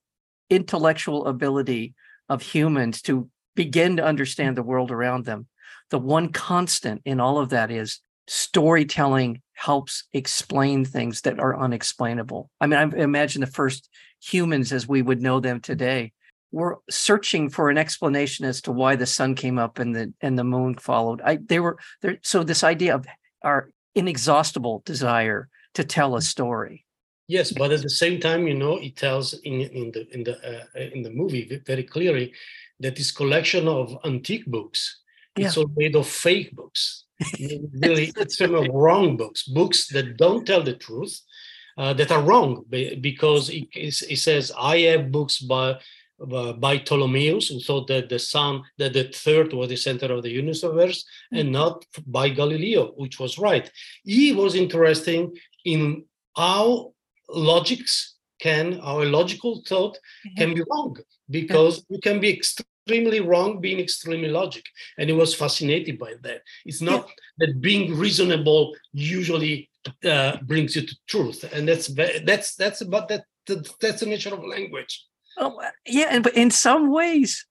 intellectual 0.50 1.26
ability 1.26 1.94
of 2.28 2.42
humans 2.42 3.02
to 3.02 3.28
begin 3.54 3.96
to 3.96 4.04
understand 4.04 4.56
the 4.56 4.62
world 4.62 4.90
around 4.90 5.24
them 5.24 5.46
the 5.90 5.98
one 5.98 6.32
constant 6.32 7.02
in 7.04 7.20
all 7.20 7.38
of 7.38 7.50
that 7.50 7.70
is 7.70 8.00
storytelling 8.26 9.42
helps 9.52 10.04
explain 10.12 10.84
things 10.84 11.20
that 11.22 11.38
are 11.38 11.58
unexplainable. 11.58 12.50
I 12.60 12.66
mean 12.66 12.78
i 12.78 13.02
imagine 13.02 13.40
the 13.40 13.46
first 13.46 13.88
humans 14.20 14.72
as 14.72 14.88
we 14.88 15.02
would 15.02 15.20
know 15.20 15.40
them 15.40 15.60
today 15.60 16.12
were 16.52 16.80
searching 16.90 17.48
for 17.48 17.70
an 17.70 17.78
explanation 17.78 18.44
as 18.44 18.60
to 18.62 18.72
why 18.72 18.96
the 18.96 19.06
sun 19.06 19.34
came 19.34 19.58
up 19.58 19.78
and 19.78 19.94
the 19.94 20.12
and 20.20 20.38
the 20.38 20.44
moon 20.44 20.74
followed. 20.76 21.20
I 21.22 21.36
they 21.36 21.60
were 21.60 21.78
there. 22.00 22.18
So 22.22 22.44
this 22.44 22.62
idea 22.62 22.94
of 22.94 23.06
our 23.42 23.70
inexhaustible 23.94 24.82
desire 24.84 25.48
to 25.74 25.84
tell 25.84 26.16
a 26.16 26.22
story. 26.22 26.84
Yes, 27.28 27.52
but 27.52 27.72
at 27.72 27.82
the 27.82 27.90
same 27.90 28.20
time, 28.20 28.46
you 28.46 28.54
know, 28.54 28.76
it 28.76 28.96
tells 28.96 29.32
in 29.44 29.60
in 29.60 29.90
the 29.92 30.06
in 30.14 30.24
the 30.24 30.34
uh, 30.36 30.78
in 30.78 31.02
the 31.02 31.10
movie 31.10 31.60
very 31.66 31.84
clearly 31.84 32.32
that 32.80 32.96
this 32.96 33.10
collection 33.10 33.66
of 33.68 33.96
antique 34.04 34.46
books 34.46 35.02
yeah. 35.36 35.46
it's 35.46 35.56
all 35.56 35.70
made 35.76 35.96
of 35.96 36.06
fake 36.06 36.54
books. 36.54 37.04
really, 37.80 38.12
it's 38.16 38.36
some 38.38 38.54
of 38.54 38.66
wrong 38.72 39.16
books, 39.16 39.44
books 39.44 39.86
that 39.88 40.16
don't 40.16 40.46
tell 40.46 40.62
the 40.62 40.74
truth, 40.74 41.20
uh, 41.78 41.92
that 41.94 42.10
are 42.10 42.22
wrong 42.22 42.64
because 43.00 43.48
he, 43.48 43.68
he 43.72 43.90
says 43.90 44.52
I 44.58 44.78
have 44.80 45.12
books 45.12 45.38
by 45.38 45.78
by 46.58 46.78
Ptolemaeus, 46.78 47.48
who 47.48 47.60
thought 47.60 47.88
that 47.88 48.08
the 48.08 48.18
sun, 48.18 48.62
that 48.78 48.92
the 48.92 49.04
third 49.04 49.52
was 49.52 49.68
the 49.68 49.76
center 49.76 50.12
of 50.12 50.22
the 50.22 50.30
universe, 50.30 51.04
mm-hmm. 51.04 51.36
and 51.36 51.52
not 51.52 51.84
by 52.06 52.28
Galileo, 52.28 52.92
which 52.96 53.18
was 53.18 53.38
right. 53.38 53.70
He 54.04 54.32
was 54.32 54.54
interested 54.54 55.30
in 55.64 56.04
how 56.36 56.92
logics 57.28 58.16
can, 58.40 58.80
our 58.80 59.04
logical 59.04 59.62
thought 59.66 59.96
mm-hmm. 59.96 60.36
can 60.36 60.54
be 60.54 60.62
wrong 60.70 60.96
because 61.30 61.84
we 61.88 62.00
can 62.00 62.20
be 62.20 62.30
extremely 62.30 63.20
wrong 63.20 63.60
being 63.60 63.80
extremely 63.80 64.28
logic. 64.28 64.64
And 64.98 65.08
he 65.08 65.14
was 65.14 65.34
fascinated 65.34 65.98
by 65.98 66.14
that. 66.22 66.42
It's 66.64 66.80
not 66.80 67.08
that 67.38 67.60
being 67.60 67.96
reasonable 67.96 68.74
usually 68.92 69.70
uh, 70.04 70.36
brings 70.42 70.76
you 70.76 70.82
to 70.82 70.96
truth, 71.06 71.44
and 71.52 71.66
that's 71.68 71.88
that's 71.88 72.54
that's 72.54 72.80
about 72.82 73.08
that. 73.08 73.24
That's 73.80 74.00
the 74.00 74.06
nature 74.06 74.32
of 74.32 74.44
language. 74.44 75.04
Oh, 75.38 75.60
yeah, 75.86 76.08
and 76.10 76.22
but 76.22 76.34
in 76.34 76.50
some 76.50 76.90
ways, 76.90 77.46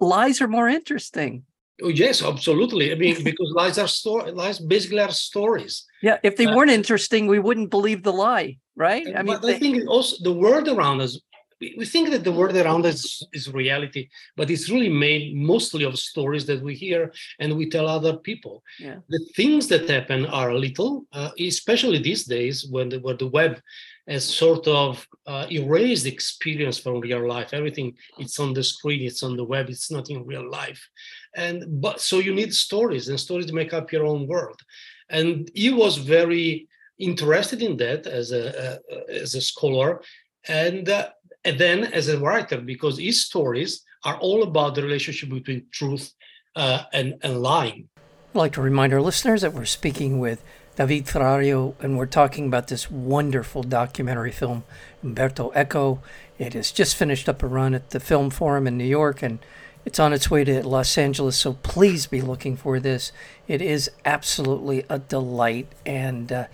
lies 0.00 0.40
are 0.40 0.48
more 0.48 0.68
interesting. 0.68 1.44
Oh, 1.82 1.88
yes, 1.88 2.22
absolutely. 2.22 2.90
I 2.90 2.94
mean, 2.94 3.22
because 3.22 3.52
lies 3.54 3.78
are 3.78 3.88
story 3.88 4.32
lies 4.32 4.58
basically 4.58 5.00
are 5.00 5.10
stories. 5.10 5.84
Yeah, 6.02 6.18
if 6.22 6.36
they 6.36 6.46
uh, 6.46 6.54
weren't 6.54 6.70
interesting, 6.70 7.26
we 7.26 7.38
wouldn't 7.38 7.70
believe 7.70 8.02
the 8.02 8.12
lie, 8.12 8.58
right? 8.76 9.06
I 9.14 9.22
mean, 9.22 9.38
they, 9.42 9.56
I 9.56 9.58
think 9.58 9.86
also 9.88 10.16
the 10.22 10.32
world 10.32 10.68
around 10.68 11.02
us. 11.02 11.20
We 11.60 11.86
think 11.86 12.10
that 12.10 12.24
the 12.24 12.32
world 12.32 12.56
around 12.56 12.84
us 12.84 13.22
is 13.32 13.52
reality, 13.52 14.08
but 14.36 14.50
it's 14.50 14.68
really 14.68 14.90
made 14.90 15.34
mostly 15.34 15.84
of 15.84 15.98
stories 15.98 16.44
that 16.46 16.62
we 16.62 16.74
hear 16.74 17.12
and 17.40 17.56
we 17.56 17.70
tell 17.70 17.88
other 17.88 18.16
people. 18.16 18.62
Yeah. 18.78 18.96
The 19.08 19.24
things 19.34 19.66
that 19.68 19.88
happen 19.88 20.26
are 20.26 20.50
a 20.50 20.58
little, 20.58 21.06
uh, 21.12 21.30
especially 21.38 21.98
these 21.98 22.24
days 22.24 22.66
when 22.68 22.90
the, 22.90 22.98
where 23.00 23.16
the 23.16 23.28
web 23.28 23.60
as 24.08 24.24
sort 24.24 24.68
of 24.68 25.06
uh, 25.26 25.46
erased 25.50 26.06
experience 26.06 26.78
from 26.78 27.00
real 27.00 27.26
life. 27.26 27.52
Everything 27.52 27.96
it's 28.18 28.38
on 28.38 28.54
the 28.54 28.62
screen, 28.62 29.02
it's 29.02 29.22
on 29.22 29.36
the 29.36 29.44
web, 29.44 29.68
it's 29.68 29.90
not 29.90 30.10
in 30.10 30.24
real 30.24 30.48
life. 30.48 30.88
And 31.34 31.80
but 31.80 32.00
so 32.00 32.18
you 32.18 32.34
need 32.34 32.54
stories, 32.54 33.08
and 33.08 33.18
stories 33.18 33.52
make 33.52 33.74
up 33.74 33.92
your 33.92 34.06
own 34.06 34.26
world. 34.26 34.60
And 35.08 35.50
he 35.54 35.70
was 35.70 35.96
very 35.96 36.68
interested 36.98 37.62
in 37.62 37.76
that 37.78 38.06
as 38.06 38.32
a, 38.32 38.78
as 39.08 39.34
a 39.34 39.40
scholar, 39.40 40.02
and, 40.48 40.88
uh, 40.88 41.10
and 41.46 41.58
then 41.58 41.84
as 41.84 42.08
a 42.08 42.18
writer 42.18 42.60
because 42.60 42.98
his 42.98 43.24
stories 43.24 43.82
are 44.04 44.18
all 44.18 44.42
about 44.42 44.74
the 44.74 44.82
relationship 44.82 45.30
between 45.30 45.64
truth 45.70 46.12
uh, 46.56 46.82
and, 46.92 47.14
and 47.22 47.40
lying. 47.40 47.88
I'd 47.96 48.38
like 48.38 48.52
to 48.54 48.60
remind 48.60 48.92
our 48.92 49.00
listeners 49.00 49.42
that 49.42 49.54
we're 49.54 49.64
speaking 49.64 50.18
with 50.18 50.42
David 50.74 51.06
Ferrario, 51.06 51.74
and 51.80 51.96
we're 51.96 52.04
talking 52.04 52.46
about 52.46 52.68
this 52.68 52.90
wonderful 52.90 53.62
documentary 53.62 54.32
film, 54.32 54.64
Umberto 55.02 55.50
Eco. 55.54 56.02
It 56.36 56.52
has 56.52 56.70
just 56.70 56.96
finished 56.96 57.28
up 57.28 57.42
a 57.42 57.46
run 57.46 57.74
at 57.74 57.90
the 57.90 58.00
Film 58.00 58.28
Forum 58.28 58.66
in 58.66 58.76
New 58.76 58.84
York, 58.84 59.22
and 59.22 59.38
it's 59.86 59.98
on 59.98 60.12
its 60.12 60.30
way 60.30 60.44
to 60.44 60.66
Los 60.66 60.98
Angeles, 60.98 61.36
so 61.36 61.54
please 61.54 62.06
be 62.06 62.20
looking 62.20 62.56
for 62.56 62.78
this. 62.78 63.10
It 63.48 63.62
is 63.62 63.90
absolutely 64.04 64.84
a 64.90 64.98
delight, 64.98 65.68
and 65.86 66.30
uh, 66.30 66.46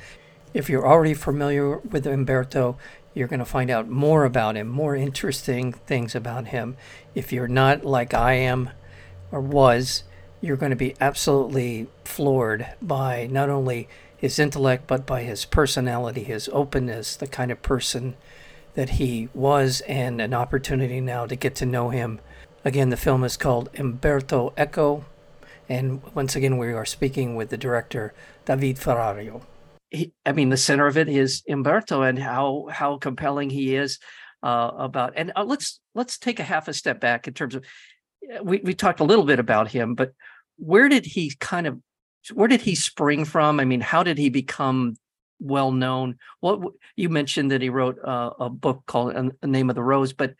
if 0.54 0.68
you're 0.68 0.86
already 0.86 1.14
familiar 1.14 1.78
with 1.78 2.06
Umberto, 2.06 2.76
you're 3.14 3.28
going 3.28 3.40
to 3.40 3.44
find 3.44 3.70
out 3.70 3.88
more 3.88 4.24
about 4.24 4.56
him, 4.56 4.68
more 4.68 4.96
interesting 4.96 5.72
things 5.72 6.14
about 6.14 6.48
him. 6.48 6.76
If 7.14 7.32
you're 7.32 7.48
not 7.48 7.84
like 7.84 8.14
I 8.14 8.34
am 8.34 8.70
or 9.30 9.40
was, 9.40 10.04
you're 10.40 10.56
going 10.56 10.70
to 10.70 10.76
be 10.76 10.94
absolutely 11.00 11.88
floored 12.04 12.66
by 12.80 13.28
not 13.30 13.48
only 13.48 13.88
his 14.16 14.38
intellect, 14.38 14.86
but 14.86 15.06
by 15.06 15.22
his 15.22 15.44
personality, 15.44 16.22
his 16.22 16.48
openness, 16.52 17.16
the 17.16 17.26
kind 17.26 17.50
of 17.50 17.62
person 17.62 18.14
that 18.74 18.90
he 18.90 19.28
was, 19.34 19.82
and 19.82 20.20
an 20.20 20.32
opportunity 20.32 21.00
now 21.00 21.26
to 21.26 21.36
get 21.36 21.54
to 21.56 21.66
know 21.66 21.90
him. 21.90 22.20
Again, 22.64 22.90
the 22.90 22.96
film 22.96 23.24
is 23.24 23.36
called 23.36 23.68
Umberto 23.78 24.52
Eco, 24.56 25.04
and 25.68 26.02
once 26.14 26.36
again, 26.36 26.56
we 26.56 26.72
are 26.72 26.84
speaking 26.84 27.36
with 27.36 27.50
the 27.50 27.56
director, 27.56 28.14
David 28.44 28.76
Ferrario. 28.76 29.42
He, 29.92 30.12
I 30.24 30.32
mean, 30.32 30.48
the 30.48 30.56
center 30.56 30.86
of 30.86 30.96
it 30.96 31.08
is 31.08 31.42
Umberto 31.48 32.02
and 32.02 32.18
how 32.18 32.66
how 32.70 32.96
compelling 32.96 33.50
he 33.50 33.76
is 33.76 33.98
uh, 34.42 34.70
about. 34.76 35.12
And 35.16 35.32
uh, 35.36 35.44
let's 35.44 35.80
let's 35.94 36.18
take 36.18 36.40
a 36.40 36.44
half 36.44 36.68
a 36.68 36.72
step 36.72 37.00
back 37.00 37.28
in 37.28 37.34
terms 37.34 37.54
of 37.54 37.64
we 38.42 38.58
we 38.58 38.74
talked 38.74 39.00
a 39.00 39.04
little 39.04 39.24
bit 39.24 39.38
about 39.38 39.68
him, 39.68 39.94
but 39.94 40.12
where 40.56 40.88
did 40.88 41.04
he 41.04 41.34
kind 41.40 41.66
of 41.66 41.78
where 42.32 42.48
did 42.48 42.60
he 42.60 42.74
spring 42.74 43.24
from? 43.24 43.60
I 43.60 43.64
mean, 43.64 43.80
how 43.80 44.02
did 44.02 44.18
he 44.18 44.30
become 44.30 44.96
well 45.40 45.72
known? 45.72 46.16
What 46.40 46.60
you 46.96 47.08
mentioned 47.08 47.50
that 47.50 47.62
he 47.62 47.68
wrote 47.68 47.98
uh, 48.02 48.30
a 48.38 48.50
book 48.50 48.82
called 48.86 49.14
uh, 49.14 49.30
"The 49.40 49.48
Name 49.48 49.70
of 49.70 49.76
the 49.76 49.82
Rose," 49.82 50.12
but 50.12 50.34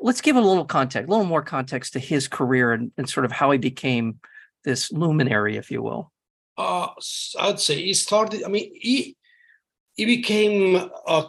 let's 0.00 0.20
give 0.20 0.36
a 0.36 0.40
little 0.40 0.64
context, 0.64 1.08
a 1.08 1.10
little 1.10 1.26
more 1.26 1.42
context 1.42 1.94
to 1.94 1.98
his 1.98 2.28
career 2.28 2.72
and, 2.72 2.92
and 2.96 3.08
sort 3.08 3.24
of 3.24 3.32
how 3.32 3.50
he 3.50 3.58
became 3.58 4.20
this 4.64 4.92
luminary, 4.92 5.56
if 5.56 5.70
you 5.70 5.82
will. 5.82 6.11
Uh, 6.56 6.88
I'd 7.40 7.60
say 7.60 7.82
he 7.82 7.94
started. 7.94 8.44
I 8.44 8.48
mean, 8.48 8.72
he 8.74 9.16
he 9.94 10.04
became 10.04 10.90
uh, 11.06 11.24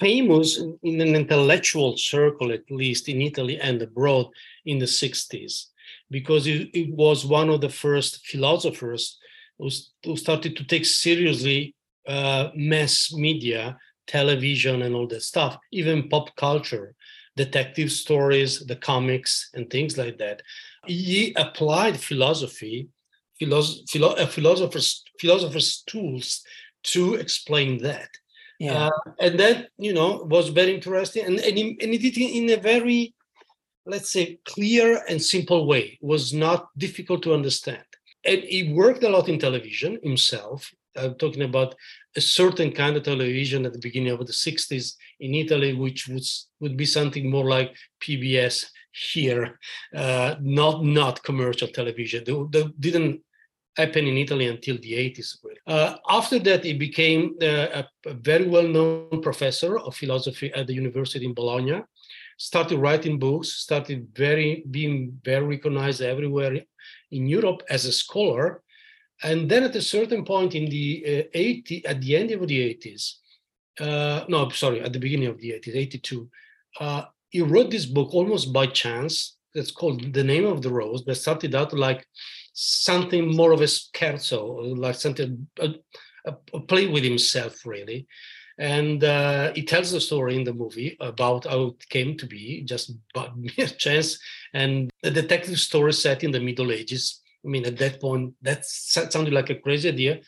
famous 0.00 0.58
in 0.82 1.00
an 1.00 1.14
intellectual 1.14 1.96
circle, 1.96 2.52
at 2.52 2.70
least 2.70 3.08
in 3.08 3.20
Italy 3.22 3.58
and 3.60 3.80
abroad, 3.82 4.26
in 4.64 4.78
the 4.78 4.86
'60s 4.86 5.66
because 6.10 6.44
he, 6.44 6.62
it 6.74 6.94
was 6.94 7.24
one 7.24 7.48
of 7.50 7.60
the 7.60 7.68
first 7.68 8.26
philosophers 8.26 9.18
who, 9.58 9.68
who 10.04 10.16
started 10.16 10.56
to 10.56 10.64
take 10.64 10.84
seriously 10.84 11.74
uh, 12.06 12.48
mass 12.54 13.12
media, 13.12 13.76
television, 14.06 14.82
and 14.82 14.94
all 14.94 15.06
that 15.06 15.22
stuff, 15.22 15.58
even 15.72 16.08
pop 16.08 16.34
culture, 16.36 16.94
detective 17.36 17.92
stories, 17.92 18.60
the 18.66 18.76
comics, 18.76 19.50
and 19.54 19.68
things 19.68 19.98
like 19.98 20.18
that. 20.18 20.42
He 20.86 21.34
applied 21.36 22.00
philosophy, 22.00 22.88
philosoph- 22.88 22.97
philo- 23.38 24.16
uh, 24.16 24.26
philosophers, 24.26 25.04
philosophers' 25.20 25.82
tools 25.86 26.42
to 26.84 27.14
explain 27.14 27.78
that. 27.82 28.10
Yeah. 28.58 28.86
Uh, 28.86 29.12
and 29.20 29.38
that, 29.38 29.68
you 29.78 29.92
know, 29.92 30.24
was 30.28 30.48
very 30.48 30.74
interesting. 30.74 31.24
And, 31.24 31.38
and, 31.38 31.56
he, 31.56 31.78
and 31.80 31.92
he 31.92 31.98
did 31.98 32.18
it 32.18 32.36
in 32.36 32.50
a 32.50 32.60
very 32.60 33.14
let's 33.88 34.12
say, 34.12 34.38
clear 34.44 35.02
and 35.08 35.20
simple 35.20 35.66
way, 35.66 35.98
was 36.00 36.32
not 36.32 36.68
difficult 36.76 37.22
to 37.22 37.34
understand. 37.34 37.84
And 38.24 38.42
he 38.42 38.72
worked 38.72 39.02
a 39.02 39.08
lot 39.08 39.28
in 39.28 39.38
television 39.38 39.98
himself. 40.02 40.70
I'm 40.94 41.14
talking 41.14 41.42
about 41.42 41.74
a 42.16 42.20
certain 42.20 42.72
kind 42.72 42.96
of 42.96 43.04
television 43.04 43.64
at 43.64 43.72
the 43.72 43.78
beginning 43.78 44.12
of 44.12 44.26
the 44.26 44.32
60s 44.32 44.94
in 45.20 45.34
Italy, 45.34 45.72
which 45.72 46.06
was, 46.08 46.48
would 46.60 46.76
be 46.76 46.84
something 46.84 47.30
more 47.30 47.48
like 47.48 47.74
PBS 48.02 48.66
here, 48.92 49.58
uh, 49.94 50.34
not 50.40 50.84
not 50.84 51.22
commercial 51.22 51.68
television. 51.68 52.24
They, 52.24 52.32
they, 52.50 52.68
didn't 52.80 53.20
happen 53.78 54.06
in 54.06 54.16
Italy 54.18 54.46
until 54.48 54.76
the 54.78 54.92
80s. 54.92 55.36
Uh, 55.66 55.96
after 56.08 56.38
that, 56.40 56.64
he 56.64 56.74
became 56.74 57.36
uh, 57.40 57.46
a, 57.80 57.88
a, 58.06 58.14
very 58.14 58.46
well-known 58.48 59.22
professor 59.22 59.78
of 59.78 59.94
philosophy 59.94 60.52
at 60.52 60.66
the 60.66 60.74
University 60.74 61.24
in 61.24 61.34
Bologna 61.34 61.80
started 62.38 62.78
writing 62.78 63.18
books, 63.18 63.48
started 63.48 64.08
very 64.14 64.64
being 64.70 65.20
very 65.24 65.44
recognized 65.44 66.00
everywhere 66.00 66.62
in 67.10 67.26
Europe 67.26 67.62
as 67.68 67.84
a 67.84 67.92
scholar. 67.92 68.62
And 69.22 69.50
then 69.50 69.64
at 69.64 69.74
a 69.74 69.82
certain 69.82 70.24
point 70.24 70.54
in 70.54 70.70
the 70.70 71.26
uh, 71.26 71.28
80, 71.34 71.86
at 71.86 72.00
the 72.00 72.16
end 72.16 72.30
of 72.30 72.46
the 72.46 72.74
80s, 72.74 73.14
uh, 73.80 74.24
no, 74.28 74.48
sorry, 74.50 74.80
at 74.80 74.92
the 74.92 75.00
beginning 75.00 75.28
of 75.28 75.38
the 75.40 75.50
80s, 75.50 75.74
82, 75.74 76.30
uh, 76.80 77.02
he 77.28 77.42
wrote 77.42 77.70
this 77.70 77.86
book 77.86 78.14
almost 78.14 78.52
by 78.52 78.66
chance. 78.66 79.36
That's 79.54 79.70
called 79.70 80.12
The 80.12 80.24
Name 80.24 80.46
of 80.46 80.62
the 80.62 80.70
Rose, 80.70 81.04
that 81.04 81.14
started 81.16 81.54
out 81.54 81.72
like 81.72 82.06
something 82.52 83.34
more 83.34 83.52
of 83.52 83.60
a 83.60 83.64
scherzo, 83.64 84.76
like 84.76 84.94
something, 84.94 85.48
a, 85.58 85.74
a, 86.26 86.36
a 86.54 86.60
play 86.60 86.86
with 86.86 87.04
himself, 87.04 87.64
really. 87.64 88.06
And 88.58 89.04
uh, 89.04 89.52
he 89.54 89.62
tells 89.62 89.92
the 89.92 90.00
story 90.00 90.34
in 90.34 90.44
the 90.44 90.52
movie 90.52 90.96
about 91.00 91.44
how 91.44 91.66
it 91.68 91.88
came 91.88 92.16
to 92.16 92.26
be 92.26 92.62
just 92.62 92.92
by 93.14 93.30
mere 93.36 93.68
chance. 93.68 94.18
And 94.52 94.90
the 95.02 95.10
detective 95.10 95.58
story 95.60 95.92
set 95.92 96.24
in 96.24 96.32
the 96.32 96.40
middle 96.40 96.72
ages. 96.72 97.20
I 97.44 97.48
mean 97.48 97.64
at 97.66 97.78
that 97.78 98.00
point 98.00 98.34
that 98.42 98.66
sounded 98.66 99.32
like 99.32 99.48
a 99.48 99.54
crazy 99.54 99.88
idea 99.88 100.20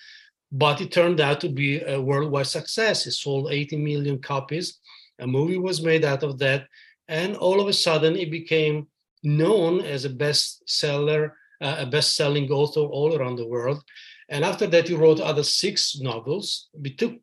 but 0.53 0.81
it 0.81 0.91
turned 0.91 1.21
out 1.21 1.41
to 1.41 1.49
be 1.49 1.81
a 1.81 2.01
worldwide 2.01 2.47
success. 2.47 3.07
It 3.07 3.13
sold 3.13 3.53
80 3.53 3.77
million 3.77 4.21
copies. 4.21 4.79
A 5.21 5.27
movie 5.27 5.59
was 5.59 5.83
made 5.83 6.05
out 6.05 6.23
of 6.23 6.39
that. 6.39 6.67
And 7.09 7.37
all 7.37 7.61
of 7.61 7.69
a 7.69 7.73
sudden 7.73 8.17
it 8.17 8.31
became 8.31 8.89
known 9.23 9.81
as 9.81 10.05
a 10.05 10.11
bestseller 10.11 11.33
uh, 11.63 11.77
a 11.79 11.87
best-selling 11.87 12.51
author 12.51 12.81
all 12.81 13.17
around 13.17 13.37
the 13.37 13.47
world 13.47 13.83
and 14.29 14.45
after 14.45 14.67
that 14.67 14.89
he 14.89 14.95
wrote 14.95 15.21
other 15.21 15.43
six 15.43 15.99
novels 16.01 16.69
it 16.85 16.97
took 16.97 17.15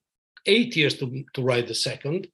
eight 0.48 0.76
years 0.76 0.96
to, 0.98 1.24
to 1.34 1.42
write 1.42 1.68
the 1.68 1.76
second. 1.76 2.28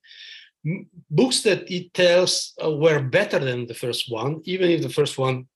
Books 1.10 1.42
that 1.42 1.68
he 1.68 1.90
tells 1.90 2.54
uh, 2.64 2.72
were 2.72 3.02
better 3.02 3.40
than 3.40 3.68
the 3.68 3.74
first 3.74 4.10
one, 4.10 4.42
even 4.46 4.70
if 4.72 4.82
the 4.82 4.90
first 4.90 5.18
one 5.18 5.48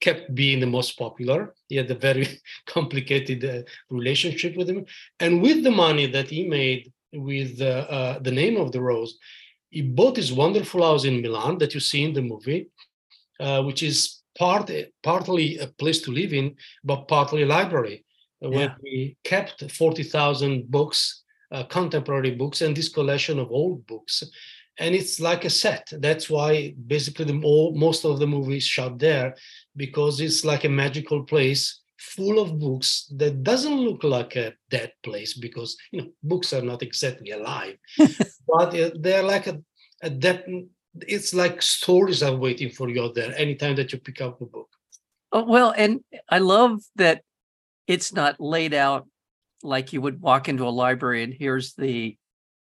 kept 0.00 0.34
being 0.34 0.60
the 0.60 0.66
most 0.66 0.98
popular. 0.98 1.54
He 1.68 1.76
had 1.76 1.90
a 1.90 1.94
very 1.94 2.40
complicated 2.66 3.44
uh, 3.44 3.62
relationship 3.90 4.56
with 4.56 4.70
him. 4.70 4.86
And 5.20 5.42
with 5.42 5.62
the 5.62 5.70
money 5.70 6.06
that 6.06 6.30
he 6.30 6.48
made 6.48 6.92
with 7.12 7.60
uh, 7.60 7.86
uh, 7.96 8.18
the 8.20 8.30
name 8.30 8.56
of 8.56 8.72
the 8.72 8.80
rose. 8.80 9.18
He 9.70 9.82
bought 9.82 10.14
this 10.14 10.32
wonderful 10.32 10.82
house 10.82 11.04
in 11.04 11.20
Milan 11.20 11.58
that 11.58 11.74
you 11.74 11.80
see 11.80 12.04
in 12.04 12.12
the 12.12 12.22
movie, 12.22 12.68
uh, 13.40 13.62
which 13.62 13.82
is 13.82 14.22
part 14.36 14.70
partly 15.02 15.58
a 15.58 15.66
place 15.66 16.00
to 16.02 16.10
live 16.12 16.32
in, 16.32 16.56
but 16.82 17.08
partly 17.08 17.42
a 17.42 17.46
library 17.46 18.04
uh, 18.42 18.50
yeah. 18.50 18.56
where 18.56 18.76
we 18.82 19.16
kept 19.24 19.70
forty 19.70 20.02
thousand 20.02 20.70
books, 20.70 21.22
uh, 21.52 21.64
contemporary 21.64 22.32
books, 22.32 22.60
and 22.62 22.76
this 22.76 22.88
collection 22.88 23.38
of 23.38 23.50
old 23.50 23.86
books. 23.86 24.22
And 24.78 24.92
it's 24.92 25.20
like 25.20 25.44
a 25.44 25.50
set. 25.50 25.92
That's 25.92 26.28
why 26.28 26.74
basically 26.88 27.26
the 27.26 27.40
all, 27.44 27.76
most 27.76 28.04
of 28.04 28.18
the 28.18 28.26
movies 28.26 28.64
shot 28.64 28.98
there 28.98 29.36
because 29.76 30.20
it's 30.20 30.44
like 30.44 30.64
a 30.64 30.68
magical 30.68 31.22
place 31.22 31.80
full 32.04 32.38
of 32.38 32.58
books 32.58 33.10
that 33.16 33.42
doesn't 33.42 33.80
look 33.80 34.04
like 34.04 34.36
a 34.36 34.52
dead 34.70 34.92
place 35.02 35.34
because 35.34 35.76
you 35.90 36.00
know 36.00 36.08
books 36.22 36.52
are 36.52 36.62
not 36.62 36.82
exactly 36.82 37.30
alive 37.30 37.76
but 38.48 38.74
they're 39.00 39.22
like 39.22 39.46
a, 39.46 39.60
a 40.02 40.10
dead 40.10 40.44
it's 41.02 41.34
like 41.34 41.60
stories 41.60 42.22
are 42.22 42.36
waiting 42.36 42.70
for 42.70 42.88
you 42.88 43.02
out 43.02 43.14
there 43.14 43.36
anytime 43.36 43.74
that 43.76 43.92
you 43.92 43.98
pick 43.98 44.20
up 44.20 44.40
a 44.40 44.46
book 44.46 44.68
oh, 45.32 45.44
well 45.44 45.74
and 45.76 46.00
i 46.28 46.38
love 46.38 46.80
that 46.96 47.22
it's 47.86 48.12
not 48.12 48.40
laid 48.40 48.74
out 48.74 49.06
like 49.62 49.92
you 49.92 50.00
would 50.00 50.20
walk 50.20 50.48
into 50.48 50.66
a 50.66 50.70
library 50.70 51.22
and 51.22 51.34
here's 51.34 51.74
the 51.74 52.16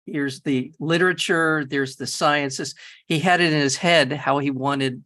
here's 0.06 0.42
the 0.42 0.72
literature 0.80 1.66
there's 1.66 1.96
the 1.96 2.08
sciences 2.08 2.76
he 3.08 3.20
had 3.20 3.42
it 3.42 3.52
in 3.52 3.60
his 3.60 3.78
head 3.78 4.12
how 4.12 4.38
he 4.40 4.52
wanted 4.52 5.04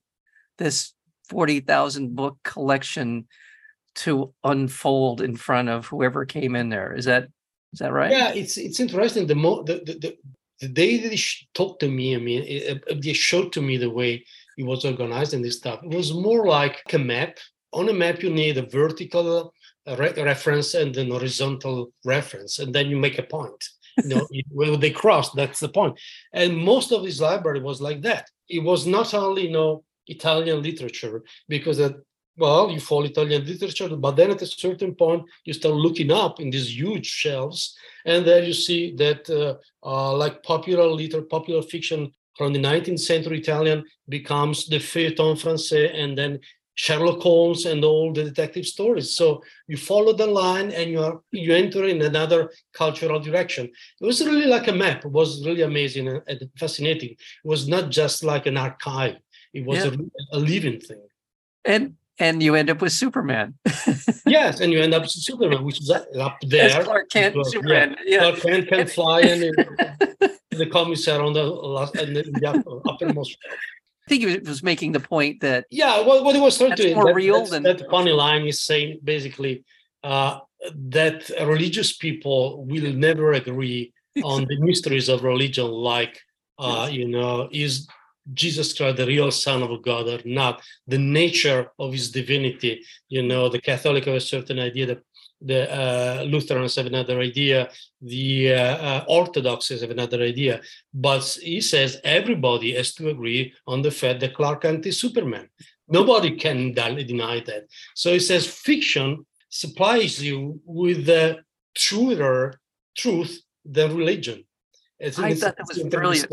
this 0.57 0.93
40,000 1.29 2.15
book 2.15 2.37
collection 2.43 3.27
to 3.95 4.33
unfold 4.43 5.21
in 5.21 5.35
front 5.35 5.69
of 5.69 5.87
whoever 5.87 6.25
came 6.25 6.55
in 6.55 6.69
there. 6.69 6.93
Is 6.93 7.05
that 7.05 7.27
is 7.73 7.79
that 7.79 7.91
right? 7.91 8.11
Yeah, 8.11 8.29
it's 8.29 8.57
it's 8.57 8.79
interesting. 8.79 9.27
The 9.27 9.35
mo 9.35 9.63
the 9.63 9.81
the, 9.85 9.93
the, 9.93 10.17
the 10.59 10.67
day 10.67 10.97
they 10.97 11.19
talked 11.53 11.81
to 11.81 11.89
me, 11.89 12.15
I 12.15 12.19
mean, 12.19 12.43
it, 12.43 12.83
it, 12.87 13.01
they 13.01 13.13
showed 13.13 13.53
to 13.53 13.61
me 13.61 13.77
the 13.77 13.89
way 13.89 14.25
it 14.57 14.63
was 14.63 14.85
organized 14.85 15.33
and 15.33 15.43
this 15.43 15.57
stuff. 15.57 15.81
It 15.83 15.95
was 15.95 16.13
more 16.13 16.47
like 16.47 16.81
a 16.93 16.97
map. 16.97 17.37
On 17.73 17.89
a 17.89 17.93
map, 17.93 18.23
you 18.23 18.29
need 18.29 18.57
a 18.57 18.65
vertical 18.65 19.53
uh, 19.87 19.95
re 19.97 20.11
reference 20.23 20.73
and 20.73 20.95
an 20.97 21.11
horizontal 21.11 21.91
reference, 22.05 22.59
and 22.59 22.73
then 22.73 22.89
you 22.89 22.97
make 22.97 23.19
a 23.19 23.23
point. 23.23 23.63
You 23.97 24.09
know, 24.09 24.27
when 24.51 24.79
they 24.79 24.91
cross, 24.91 25.31
that's 25.31 25.59
the 25.59 25.69
point. 25.69 25.99
And 26.33 26.57
most 26.57 26.91
of 26.91 27.03
his 27.03 27.21
library 27.21 27.61
was 27.61 27.81
like 27.81 28.01
that. 28.01 28.29
It 28.49 28.63
was 28.63 28.87
not 28.87 29.13
only 29.13 29.43
you 29.43 29.51
know 29.51 29.83
Italian 30.07 30.63
literature 30.63 31.23
because 31.47 31.77
that 31.77 31.95
well, 32.37 32.69
you 32.69 32.79
follow 32.79 33.05
Italian 33.05 33.45
literature, 33.45 33.95
but 33.95 34.15
then 34.15 34.31
at 34.31 34.41
a 34.41 34.45
certain 34.45 34.93
point, 34.93 35.23
you 35.43 35.53
start 35.53 35.75
looking 35.75 36.11
up 36.11 36.39
in 36.39 36.49
these 36.49 36.77
huge 36.77 37.07
shelves, 37.07 37.75
and 38.05 38.25
there 38.25 38.43
you 38.43 38.53
see 38.53 38.95
that, 38.95 39.29
uh, 39.29 39.55
uh, 39.83 40.15
like 40.15 40.43
popular 40.43 40.87
literature, 40.87 41.25
popular 41.25 41.63
fiction 41.63 42.11
from 42.37 42.53
the 42.53 42.59
19th 42.59 42.99
century 42.99 43.39
Italian 43.39 43.83
becomes 44.07 44.67
the 44.67 44.77
feuilleton 44.77 45.35
français, 45.35 45.93
and 45.95 46.15
then 46.17 46.39
Sherlock 46.75 47.21
Holmes 47.21 47.65
and 47.65 47.83
all 47.83 48.13
the 48.13 48.23
detective 48.23 48.67
stories. 48.67 49.15
So 49.15 49.41
you 49.67 49.77
follow 49.77 50.13
the 50.13 50.27
line, 50.27 50.71
and 50.71 50.91
you 50.91 51.01
are 51.01 51.21
you 51.31 51.55
enter 51.55 51.85
in 51.85 52.03
another 52.03 52.51
cultural 52.73 53.19
direction. 53.19 53.65
It 53.99 54.05
was 54.05 54.23
really 54.23 54.45
like 54.45 54.67
a 54.67 54.73
map. 54.73 55.03
It 55.03 55.11
was 55.11 55.43
really 55.43 55.63
amazing 55.63 56.07
and 56.07 56.49
fascinating. 56.55 57.09
It 57.09 57.17
was 57.43 57.67
not 57.67 57.89
just 57.89 58.23
like 58.23 58.45
an 58.45 58.57
archive. 58.57 59.15
It 59.53 59.65
was 59.65 59.83
yeah. 59.83 59.91
a, 60.33 60.37
a 60.37 60.39
living 60.39 60.79
thing. 60.79 61.01
And 61.65 61.95
and 62.19 62.41
you 62.41 62.55
end 62.55 62.69
up 62.69 62.81
with 62.81 62.91
Superman. 62.91 63.55
yes, 64.25 64.59
and 64.59 64.71
you 64.71 64.81
end 64.81 64.93
up 64.93 65.03
with 65.03 65.11
Superman, 65.11 65.63
which 65.63 65.79
is 65.79 65.91
up 65.91 66.37
there. 66.41 66.83
Clark 66.83 67.09
Kent, 67.09 67.35
because, 67.35 67.51
Superman. 67.51 67.95
Yeah. 68.05 68.19
Clark 68.19 68.41
Kent 68.41 68.67
can 68.67 68.87
fly, 68.87 69.21
and 69.21 69.41
the 70.51 70.65
commissar 70.71 71.21
on 71.21 71.33
the 71.33 71.43
last 71.43 71.95
and 71.95 72.15
the 72.15 72.81
uppermost. 72.85 73.37
I 74.07 74.09
think 74.09 74.23
he 74.23 74.37
was 74.37 74.63
making 74.63 74.93
the 74.93 75.01
point 75.01 75.41
that 75.41 75.65
yeah, 75.69 76.01
what, 76.01 76.23
what 76.23 76.33
he 76.33 76.41
was 76.41 76.57
trying 76.57 76.75
to 76.75 76.95
more 76.95 77.07
that, 77.07 77.15
real 77.15 77.45
than 77.45 77.63
that 77.63 77.89
funny 77.89 78.11
line 78.11 78.45
is 78.45 78.61
saying 78.61 78.99
basically 79.03 79.65
uh, 80.03 80.39
that 80.89 81.29
religious 81.41 81.97
people 81.97 82.65
will 82.65 82.93
never 82.93 83.33
agree 83.33 83.91
on 84.23 84.45
the 84.45 84.59
mysteries 84.59 85.09
of 85.09 85.23
religion, 85.23 85.67
like 85.67 86.19
uh, 86.57 86.89
you 86.91 87.07
know, 87.07 87.49
is 87.51 87.87
Jesus 88.33 88.73
Christ, 88.73 88.97
the 88.97 89.05
real 89.05 89.31
Son 89.31 89.63
of 89.63 89.81
God, 89.81 90.07
or 90.07 90.19
not, 90.25 90.61
the 90.87 90.97
nature 90.97 91.71
of 91.79 91.93
his 91.93 92.11
divinity. 92.11 92.83
You 93.09 93.23
know, 93.23 93.49
the 93.49 93.61
Catholic 93.61 94.05
have 94.05 94.15
a 94.15 94.21
certain 94.21 94.59
idea 94.59 94.85
that 94.87 95.03
the 95.41 95.71
uh, 95.71 96.23
Lutherans 96.23 96.75
have 96.75 96.87
another 96.87 97.19
idea, 97.19 97.69
the 98.01 98.53
uh, 98.53 98.77
uh, 98.77 99.05
Orthodoxes 99.07 99.81
have 99.81 99.91
another 99.91 100.21
idea. 100.21 100.61
But 100.93 101.23
he 101.41 101.61
says 101.61 102.01
everybody 102.03 102.73
has 102.75 102.93
to 102.95 103.09
agree 103.09 103.53
on 103.67 103.81
the 103.81 103.91
fact 103.91 104.19
that 104.21 104.33
Clark 104.33 104.61
Kent 104.61 104.85
is 104.85 104.99
Superman. 104.99 105.47
Nobody 105.87 106.35
can 106.35 106.73
deny 106.73 107.39
that. 107.41 107.67
So 107.95 108.11
he 108.13 108.19
says 108.19 108.47
fiction 108.47 109.25
supplies 109.49 110.21
you 110.21 110.59
with 110.65 111.05
the 111.05 111.39
truer 111.75 112.59
truth 112.97 113.41
than 113.63 113.95
religion. 113.95 114.43
It's, 114.99 115.19
I 115.19 115.35
thought 115.35 115.55
that 115.57 115.67
was 115.67 115.83
brilliant. 115.83 116.31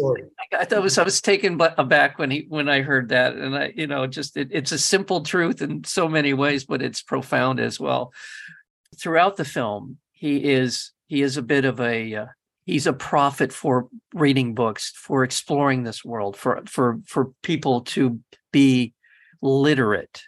I 0.58 0.64
thought 0.64 0.82
was 0.82 0.96
I 0.96 1.02
was 1.02 1.20
taken 1.20 1.60
aback 1.60 2.18
when 2.18 2.30
he 2.30 2.46
when 2.48 2.68
I 2.68 2.80
heard 2.80 3.10
that, 3.10 3.34
and 3.34 3.54
I 3.54 3.72
you 3.76 3.86
know 3.86 4.06
just 4.06 4.36
it, 4.38 4.48
it's 4.52 4.72
a 4.72 4.78
simple 4.78 5.22
truth 5.22 5.60
in 5.60 5.84
so 5.84 6.08
many 6.08 6.32
ways, 6.32 6.64
but 6.64 6.80
it's 6.80 7.02
profound 7.02 7.60
as 7.60 7.78
well. 7.78 8.12
Throughout 8.98 9.36
the 9.36 9.44
film, 9.44 9.98
he 10.12 10.52
is 10.52 10.92
he 11.08 11.20
is 11.20 11.36
a 11.36 11.42
bit 11.42 11.66
of 11.66 11.78
a 11.78 12.14
uh, 12.14 12.26
he's 12.64 12.86
a 12.86 12.94
prophet 12.94 13.52
for 13.52 13.88
reading 14.14 14.54
books, 14.54 14.92
for 14.96 15.24
exploring 15.24 15.82
this 15.82 16.02
world, 16.02 16.34
for 16.34 16.62
for 16.66 17.00
for 17.06 17.32
people 17.42 17.82
to 17.82 18.20
be 18.50 18.94
literate 19.42 20.22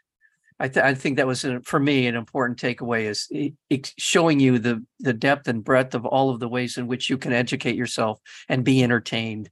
I, 0.58 0.68
th- 0.68 0.84
I 0.84 0.94
think 0.94 1.16
that 1.16 1.26
was 1.26 1.44
a, 1.44 1.60
for 1.60 1.78
me 1.78 2.06
an 2.06 2.14
important 2.14 2.58
takeaway 2.58 3.04
is 3.10 3.92
showing 3.98 4.40
you 4.40 4.58
the 4.58 4.84
the 5.00 5.12
depth 5.12 5.48
and 5.48 5.62
breadth 5.62 5.94
of 5.94 6.06
all 6.06 6.30
of 6.30 6.40
the 6.40 6.48
ways 6.48 6.78
in 6.78 6.86
which 6.86 7.10
you 7.10 7.18
can 7.18 7.32
educate 7.32 7.76
yourself 7.76 8.20
and 8.48 8.64
be 8.64 8.82
entertained. 8.82 9.50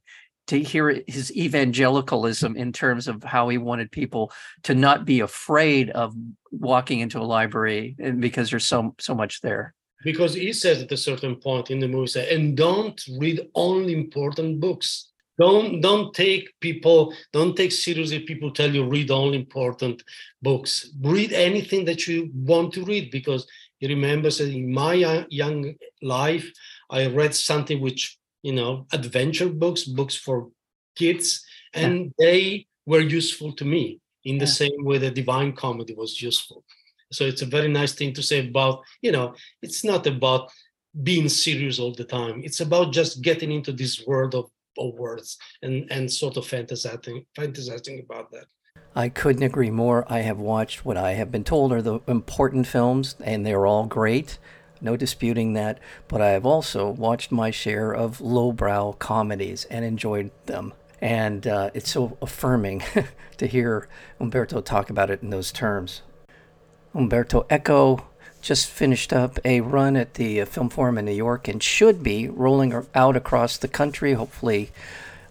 To 0.49 0.61
hear 0.61 1.01
his 1.07 1.35
evangelicalism 1.35 2.55
in 2.55 2.71
terms 2.71 3.07
of 3.07 3.23
how 3.23 3.49
he 3.49 3.57
wanted 3.57 3.91
people 3.91 4.31
to 4.63 4.75
not 4.75 5.03
be 5.03 5.21
afraid 5.21 5.89
of 5.89 6.13
walking 6.51 6.99
into 6.99 7.19
a 7.19 7.25
library 7.25 7.95
and 7.97 8.21
because 8.21 8.51
there's 8.51 8.67
so 8.67 8.93
so 8.99 9.15
much 9.15 9.41
there. 9.41 9.73
Because 10.03 10.35
he 10.35 10.53
says 10.53 10.83
at 10.83 10.91
a 10.91 10.97
certain 10.97 11.37
point 11.37 11.71
in 11.71 11.79
the 11.79 11.87
movie 11.87 12.19
and 12.29 12.55
don't 12.55 13.01
read 13.17 13.49
only 13.55 13.93
important 13.93 14.59
books 14.59 15.11
don't 15.37 15.81
don't 15.81 16.13
take 16.13 16.53
people 16.61 17.13
don't 17.33 17.55
take 17.55 17.71
seriously 17.71 18.19
people 18.19 18.51
tell 18.51 18.73
you 18.73 18.85
read 18.85 19.11
all 19.11 19.33
important 19.33 20.03
books 20.41 20.91
read 21.01 21.33
anything 21.33 21.85
that 21.85 22.07
you 22.07 22.29
want 22.33 22.73
to 22.73 22.83
read 22.85 23.11
because 23.11 23.45
you 23.79 23.87
remember 23.89 24.29
that 24.29 24.49
in 24.49 24.71
my 24.71 25.03
uh, 25.03 25.23
young 25.29 25.73
life 26.01 26.51
i 26.89 27.05
read 27.07 27.33
something 27.35 27.81
which 27.81 28.17
you 28.43 28.53
know 28.53 28.85
adventure 28.93 29.49
books 29.49 29.83
books 29.83 30.15
for 30.15 30.49
kids 30.95 31.43
and 31.73 32.05
yeah. 32.05 32.11
they 32.19 32.67
were 32.85 33.01
useful 33.01 33.51
to 33.51 33.65
me 33.65 33.99
in 34.23 34.37
the 34.37 34.45
yeah. 34.45 34.51
same 34.51 34.83
way 34.83 34.97
the 34.97 35.11
divine 35.11 35.51
comedy 35.51 35.93
was 35.93 36.21
useful 36.21 36.63
so 37.11 37.25
it's 37.25 37.41
a 37.41 37.45
very 37.57 37.67
nice 37.67 37.93
thing 37.93 38.13
to 38.13 38.23
say 38.23 38.47
about 38.47 38.81
you 39.01 39.11
know 39.11 39.33
it's 39.61 39.83
not 39.83 40.07
about 40.07 40.49
being 41.03 41.27
serious 41.27 41.77
all 41.77 41.93
the 41.93 42.05
time 42.05 42.41
it's 42.43 42.61
about 42.61 42.93
just 42.93 43.21
getting 43.21 43.51
into 43.51 43.73
this 43.73 44.05
world 44.07 44.33
of 44.33 44.49
words 44.77 45.37
and 45.61 45.87
and 45.91 46.11
sort 46.11 46.37
of 46.37 46.45
fantasizing 46.45 47.25
fantasizing 47.37 48.03
about 48.03 48.31
that. 48.31 48.45
I 48.95 49.09
couldn't 49.09 49.43
agree 49.43 49.71
more. 49.71 50.05
I 50.11 50.19
have 50.19 50.39
watched 50.39 50.85
what 50.85 50.95
I 50.95 51.13
have 51.13 51.31
been 51.31 51.43
told 51.43 51.73
are 51.73 51.81
the 51.81 51.99
important 52.07 52.65
films, 52.65 53.15
and 53.19 53.45
they're 53.45 53.65
all 53.65 53.85
great. 53.85 54.37
No 54.79 54.95
disputing 54.95 55.53
that. 55.53 55.79
But 56.07 56.21
I 56.21 56.29
have 56.29 56.45
also 56.45 56.89
watched 56.89 57.31
my 57.31 57.51
share 57.51 57.93
of 57.93 58.21
lowbrow 58.21 58.93
comedies 58.93 59.65
and 59.65 59.83
enjoyed 59.83 60.31
them. 60.45 60.73
And 61.01 61.45
uh, 61.45 61.71
it's 61.73 61.91
so 61.91 62.17
affirming 62.21 62.83
to 63.37 63.47
hear 63.47 63.89
Umberto 64.19 64.61
talk 64.61 64.89
about 64.89 65.09
it 65.09 65.21
in 65.21 65.29
those 65.29 65.51
terms. 65.51 66.01
Umberto 66.93 67.45
Eco 67.49 68.07
just 68.45 68.69
finished 68.69 69.11
up 69.11 69.39
a 69.43 69.59
run 69.59 69.95
at 69.95 70.13
the 70.13 70.39
uh, 70.39 70.45
Film 70.45 70.69
Forum 70.69 70.99
in 70.99 71.05
New 71.05 71.11
York 71.11 71.47
and 71.47 71.63
should 71.63 72.03
be 72.03 72.29
rolling 72.29 72.85
out 72.93 73.17
across 73.17 73.57
the 73.57 73.67
country. 73.67 74.13
Hopefully, 74.13 74.69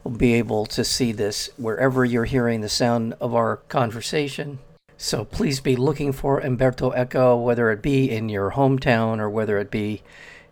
we'll 0.02 0.16
be 0.16 0.34
able 0.34 0.66
to 0.66 0.82
see 0.82 1.12
this 1.12 1.48
wherever 1.56 2.04
you're 2.04 2.24
hearing 2.24 2.60
the 2.60 2.68
sound 2.68 3.14
of 3.20 3.32
our 3.32 3.58
conversation. 3.68 4.58
So 4.96 5.24
please 5.24 5.60
be 5.60 5.76
looking 5.76 6.10
for 6.10 6.40
Umberto 6.40 6.90
Eco, 6.90 7.36
whether 7.36 7.70
it 7.70 7.82
be 7.82 8.10
in 8.10 8.28
your 8.28 8.50
hometown 8.50 9.20
or 9.20 9.30
whether 9.30 9.58
it 9.58 9.70
be 9.70 10.02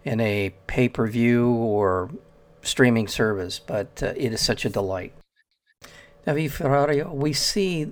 in 0.04 0.20
a 0.20 0.54
pay 0.68 0.88
per 0.88 1.08
view 1.08 1.50
or 1.50 2.10
streaming 2.62 3.08
service. 3.08 3.58
But 3.58 4.00
uh, 4.04 4.12
it 4.16 4.32
is 4.32 4.40
such 4.40 4.64
a 4.64 4.70
delight. 4.70 5.12
David 6.24 6.52
Ferrario, 6.52 7.12
we 7.12 7.32
see 7.32 7.90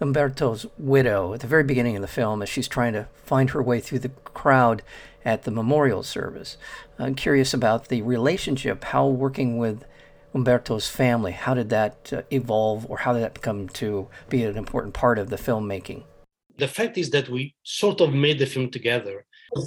Umberto's 0.00 0.66
widow 0.78 1.34
at 1.34 1.40
the 1.40 1.46
very 1.46 1.62
beginning 1.62 1.96
of 1.96 2.02
the 2.02 2.08
film 2.08 2.42
as 2.42 2.48
she's 2.48 2.68
trying 2.68 2.94
to 2.94 3.06
find 3.24 3.50
her 3.50 3.62
way 3.62 3.80
through 3.80 3.98
the 3.98 4.08
crowd 4.08 4.82
at 5.24 5.42
the 5.42 5.50
memorial 5.50 6.02
service. 6.02 6.56
I'm 6.98 7.14
curious 7.14 7.52
about 7.52 7.88
the 7.88 8.00
relationship, 8.02 8.84
how 8.84 9.06
working 9.06 9.58
with 9.58 9.84
Umberto's 10.34 10.88
family, 10.88 11.32
how 11.32 11.54
did 11.54 11.68
that 11.70 12.12
uh, 12.12 12.22
evolve 12.30 12.86
or 12.88 12.98
how 12.98 13.12
did 13.12 13.22
that 13.22 13.42
come 13.42 13.68
to 13.70 14.08
be 14.28 14.44
an 14.44 14.56
important 14.56 14.94
part 14.94 15.18
of 15.18 15.28
the 15.28 15.36
filmmaking? 15.36 16.04
The 16.56 16.68
fact 16.68 16.96
is 16.96 17.10
that 17.10 17.28
we 17.28 17.54
sort 17.62 18.00
of 18.00 18.14
made 18.14 18.38
the 18.38 18.46
film 18.46 18.70
together. 18.70 19.26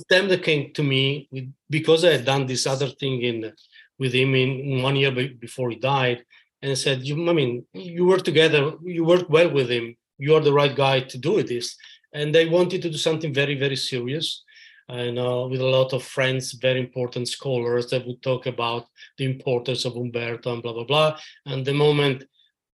Them 0.10 0.30
that 0.30 0.44
came 0.44 0.74
to 0.74 0.84
me 0.84 1.30
because 1.70 2.06
I 2.06 2.14
had 2.14 2.26
done 2.26 2.46
this 2.46 2.66
other 2.66 2.88
thing 2.88 3.22
in 3.22 3.52
with 4.00 4.14
him 4.14 4.34
in 4.34 4.82
one 4.82 4.96
year 4.96 5.12
before 5.12 5.70
he 5.70 5.76
died, 5.76 6.24
and 6.62 6.78
said, 6.78 7.06
"You, 7.06 7.30
I 7.30 7.34
mean, 7.34 7.66
you 7.74 8.06
work 8.06 8.24
together, 8.24 8.74
you 8.84 9.04
work 9.04 9.30
well 9.30 9.52
with 9.52 9.70
him. 9.70 9.96
You 10.18 10.36
are 10.36 10.42
the 10.42 10.54
right 10.54 10.76
guy 10.76 11.02
to 11.02 11.18
do 11.18 11.44
this." 11.44 11.76
And 12.14 12.34
they 12.34 12.48
wanted 12.48 12.82
to 12.84 12.90
do 12.90 12.98
something 12.98 13.34
very, 13.34 13.56
very 13.56 13.76
serious 13.76 14.44
and 14.90 15.18
uh, 15.18 15.48
with 15.50 15.62
a 15.62 15.66
lot 15.66 15.94
of 15.94 16.04
friends, 16.04 16.54
very 16.54 16.80
important 16.80 17.28
scholars 17.28 17.90
that 17.90 18.06
would 18.06 18.22
talk 18.22 18.46
about 18.48 18.88
the 19.18 19.26
importance 19.26 19.86
of 19.86 19.96
Umberto 19.96 20.54
and 20.54 20.62
blah, 20.62 20.74
blah, 20.74 20.84
blah. 20.84 21.18
And 21.46 21.66
the 21.66 21.74
moment 21.74 22.26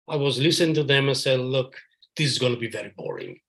I 0.07 0.15
was 0.15 0.39
listening 0.39 0.73
to 0.75 0.83
them, 0.83 1.09
I 1.09 1.13
said, 1.13 1.39
look, 1.39 1.75
this 2.15 2.31
is 2.31 2.39
going 2.39 2.53
to 2.53 2.59
be 2.59 2.69
very 2.69 2.93
boring. 2.95 3.39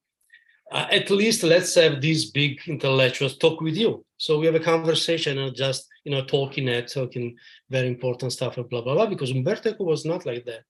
Uh, 0.70 0.87
at 0.90 1.11
least 1.11 1.42
let's 1.42 1.74
have 1.74 2.00
these 2.00 2.31
big 2.31 2.61
intellectuals 2.66 3.38
talk 3.38 3.61
with 3.61 3.76
you. 3.76 4.04
So 4.18 4.38
we 4.38 4.46
have 4.46 4.54
a 4.54 4.61
conversation 4.61 5.38
and 5.38 5.54
just, 5.54 5.87
you 6.04 6.12
know, 6.12 6.24
talking 6.24 6.68
at 6.68 6.92
talking 6.92 7.37
very 7.70 7.88
important 7.88 8.33
stuff 8.33 8.59
and 8.59 8.68
blah, 8.68 8.83
blah, 8.83 8.94
blah, 8.94 9.07
because 9.07 9.31
Umberto 9.31 9.74
was 9.78 10.04
not 10.04 10.26
like 10.26 10.44
that. 10.44 10.64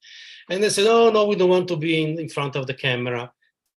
And 0.51 0.63
they 0.63 0.71
said, 0.71 0.87
oh, 0.87 1.11
no, 1.11 1.27
we 1.27 1.37
don't 1.37 1.51
want 1.51 1.69
to 1.69 1.77
be 1.77 2.03
in, 2.03 2.19
in 2.19 2.29
front 2.29 2.55
of 2.57 2.67
the 2.67 2.75
camera 2.75 3.33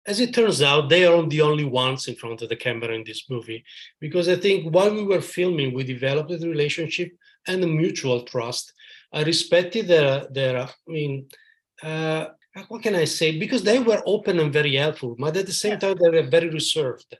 as 0.09 0.19
it 0.19 0.33
turns 0.33 0.61
out, 0.61 0.89
they 0.89 1.05
are 1.05 1.23
the 1.27 1.41
only 1.41 1.65
ones 1.65 2.07
in 2.07 2.15
front 2.15 2.41
of 2.41 2.49
the 2.49 2.55
camera 2.55 2.95
in 2.95 3.03
this 3.03 3.29
movie. 3.29 3.63
Because 3.99 4.27
I 4.27 4.37
think 4.37 4.73
while 4.73 4.93
we 4.93 5.03
were 5.03 5.21
filming, 5.21 5.73
we 5.73 5.83
developed 5.83 6.31
a 6.31 6.37
relationship 6.37 7.11
and 7.47 7.63
a 7.63 7.67
mutual 7.67 8.23
trust. 8.23 8.73
I 9.13 9.23
respected 9.23 9.87
their, 9.87 10.27
their 10.31 10.61
I 10.63 10.69
mean, 10.87 11.27
uh, 11.83 12.25
what 12.67 12.83
can 12.83 12.95
I 12.95 13.05
say? 13.05 13.37
Because 13.37 13.63
they 13.63 13.79
were 13.79 14.01
open 14.05 14.39
and 14.39 14.51
very 14.51 14.75
helpful, 14.75 15.15
but 15.17 15.37
at 15.37 15.45
the 15.45 15.53
same 15.53 15.79
time, 15.79 15.95
they 15.99 16.09
were 16.09 16.29
very 16.29 16.49
reserved. 16.49 17.17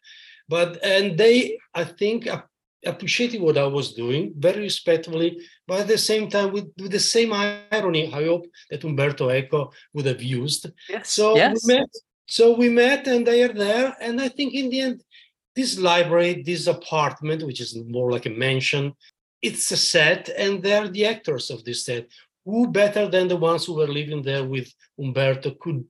But, 0.47 0.83
and 0.83 1.17
they, 1.17 1.59
I 1.73 1.83
think, 1.83 2.27
appreciated 2.85 3.41
what 3.41 3.57
I 3.57 3.67
was 3.67 3.93
doing 3.93 4.33
very 4.37 4.61
respectfully, 4.61 5.39
but 5.67 5.81
at 5.81 5.87
the 5.87 5.97
same 5.97 6.29
time, 6.29 6.51
with, 6.51 6.71
with 6.81 6.91
the 6.91 6.99
same 6.99 7.31
irony, 7.33 8.11
I 8.13 8.25
hope 8.25 8.47
that 8.69 8.83
Umberto 8.83 9.29
Eco 9.29 9.71
would 9.93 10.05
have 10.05 10.23
used. 10.23 10.71
Yes. 10.89 11.09
So 11.11 11.35
yes. 11.35 11.63
we 11.65 11.75
met 11.75 11.89
so 12.29 12.55
we 12.55 12.69
met 12.69 13.07
and 13.07 13.25
they 13.25 13.43
are 13.43 13.53
there. 13.53 13.97
And 13.99 14.21
I 14.21 14.29
think 14.29 14.53
in 14.53 14.69
the 14.69 14.81
end, 14.81 15.03
this 15.55 15.79
library, 15.79 16.43
this 16.43 16.67
apartment, 16.67 17.43
which 17.43 17.59
is 17.59 17.75
more 17.87 18.11
like 18.11 18.27
a 18.27 18.29
mansion, 18.29 18.93
it's 19.41 19.71
a 19.71 19.77
set 19.77 20.29
and 20.29 20.61
they're 20.61 20.87
the 20.87 21.07
actors 21.07 21.49
of 21.49 21.65
this 21.65 21.85
set. 21.85 22.07
Who 22.49 22.67
better 22.67 23.07
than 23.07 23.27
the 23.27 23.38
ones 23.38 23.65
who 23.65 23.75
were 23.75 23.88
living 23.99 24.23
there 24.23 24.43
with 24.43 24.73
Umberto 24.99 25.51
could 25.62 25.85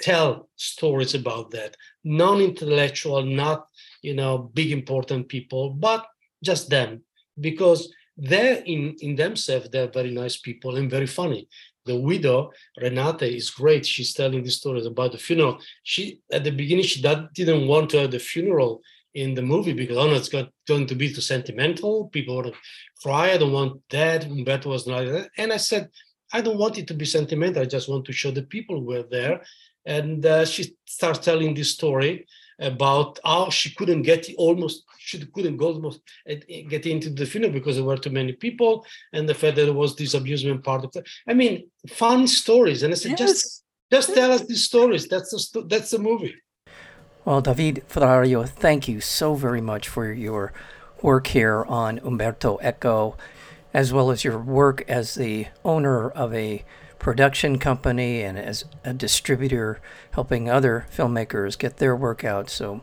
tell 0.00 0.50
stories 0.54 1.14
about 1.14 1.50
that? 1.52 1.76
Non-intellectual, 2.04 3.22
not 3.24 3.68
you 4.02 4.14
know 4.14 4.50
big 4.58 4.70
important 4.70 5.28
people, 5.28 5.70
but 5.70 6.06
just 6.42 6.68
them. 6.68 7.02
Because 7.40 7.80
they're 8.16 8.62
in 8.74 8.94
in 9.00 9.16
themselves 9.16 9.68
they're 9.70 9.98
very 9.98 10.12
nice 10.22 10.36
people 10.36 10.76
and 10.76 10.90
very 10.90 11.06
funny. 11.06 11.48
The 11.86 11.96
widow 11.96 12.52
renate 12.82 13.28
is 13.40 13.50
great. 13.50 13.84
She's 13.86 14.12
telling 14.12 14.42
these 14.42 14.56
stories 14.56 14.86
about 14.86 15.12
the 15.12 15.18
funeral. 15.18 15.58
She 15.84 16.20
at 16.30 16.44
the 16.44 16.50
beginning 16.60 16.84
she 16.84 17.00
didn't 17.02 17.66
want 17.66 17.90
to 17.90 18.00
have 18.00 18.10
the 18.10 18.18
funeral 18.18 18.82
in 19.14 19.34
the 19.34 19.42
movie 19.42 19.72
because 19.72 19.96
oh 19.96 20.06
no 20.06 20.14
it's 20.14 20.28
got, 20.28 20.48
going 20.66 20.86
to 20.86 20.94
be 20.94 21.12
too 21.12 21.20
sentimental 21.20 22.08
people 22.08 22.34
want 22.34 22.48
to 22.48 22.54
cry 23.02 23.32
i 23.32 23.36
don't 23.36 23.52
want 23.52 23.80
that 23.90 24.24
umberto 24.24 24.68
was 24.70 24.86
not 24.86 25.04
that 25.04 25.30
and 25.38 25.52
i 25.52 25.56
said 25.56 25.88
i 26.32 26.40
don't 26.40 26.58
want 26.58 26.78
it 26.78 26.86
to 26.86 26.94
be 26.94 27.04
sentimental 27.04 27.62
i 27.62 27.66
just 27.66 27.88
want 27.88 28.04
to 28.04 28.12
show 28.12 28.30
the 28.30 28.42
people 28.42 28.80
who 28.80 28.86
were 28.86 29.04
there 29.10 29.40
and 29.86 30.24
uh, 30.24 30.44
she 30.44 30.74
starts 30.86 31.18
telling 31.18 31.54
this 31.54 31.72
story 31.72 32.26
about 32.58 33.18
how 33.24 33.50
she 33.50 33.74
couldn't 33.74 34.02
get 34.02 34.28
almost 34.38 34.84
she 34.98 35.24
couldn't 35.26 35.56
go 35.56 35.72
almost 35.72 36.00
eh, 36.26 36.62
get 36.68 36.86
into 36.86 37.10
the 37.10 37.26
funeral 37.26 37.52
because 37.52 37.76
there 37.76 37.84
were 37.84 37.96
too 37.96 38.10
many 38.10 38.32
people 38.32 38.86
and 39.12 39.28
the 39.28 39.34
fact 39.34 39.56
that 39.56 39.64
there 39.64 39.74
was 39.74 39.96
this 39.96 40.14
amusement 40.14 40.62
part 40.62 40.84
of 40.84 40.90
it. 40.94 41.08
I 41.28 41.34
mean, 41.34 41.68
fun 41.88 42.26
stories. 42.26 42.82
And 42.82 42.92
I 42.92 42.96
said, 42.96 43.10
yes. 43.12 43.18
just 43.18 43.64
just 43.90 44.14
tell 44.14 44.32
us 44.32 44.44
these 44.46 44.64
stories. 44.64 45.08
That's 45.08 45.30
the 45.30 45.66
that's 45.68 45.90
the 45.90 45.98
movie. 45.98 46.34
Well, 47.24 47.40
David 47.40 47.84
Ferrario, 47.88 48.46
thank 48.46 48.86
you 48.86 49.00
so 49.00 49.34
very 49.34 49.62
much 49.62 49.88
for 49.88 50.12
your 50.12 50.52
work 51.00 51.28
here 51.28 51.64
on 51.64 51.98
Umberto 52.00 52.58
Eco, 52.62 53.16
as 53.72 53.94
well 53.94 54.10
as 54.10 54.24
your 54.24 54.38
work 54.38 54.84
as 54.88 55.14
the 55.14 55.46
owner 55.64 56.10
of 56.10 56.34
a 56.34 56.66
production 56.98 57.58
company 57.58 58.20
and 58.20 58.38
as 58.38 58.66
a 58.84 58.92
distributor 58.92 59.80
helping 60.10 60.50
other 60.50 60.86
filmmakers 60.94 61.58
get 61.58 61.78
their 61.78 61.96
work 61.96 62.24
out. 62.24 62.50
So 62.50 62.82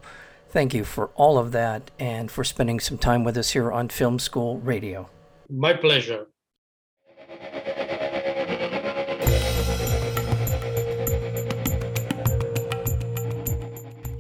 thank 0.50 0.74
you 0.74 0.86
for 0.86 1.10
all 1.16 1.38
of 1.38 1.52
that 1.52 1.92
and 2.00 2.32
for 2.32 2.44
spending 2.44 2.80
some 2.80 2.98
time 2.98 3.24
with 3.24 3.38
us 3.38 3.52
here 3.52 3.72
on 3.72 3.90
Film 3.90 4.18
School 4.18 4.58
Radio. 4.58 5.08
My 5.52 5.74
pleasure. 5.74 6.26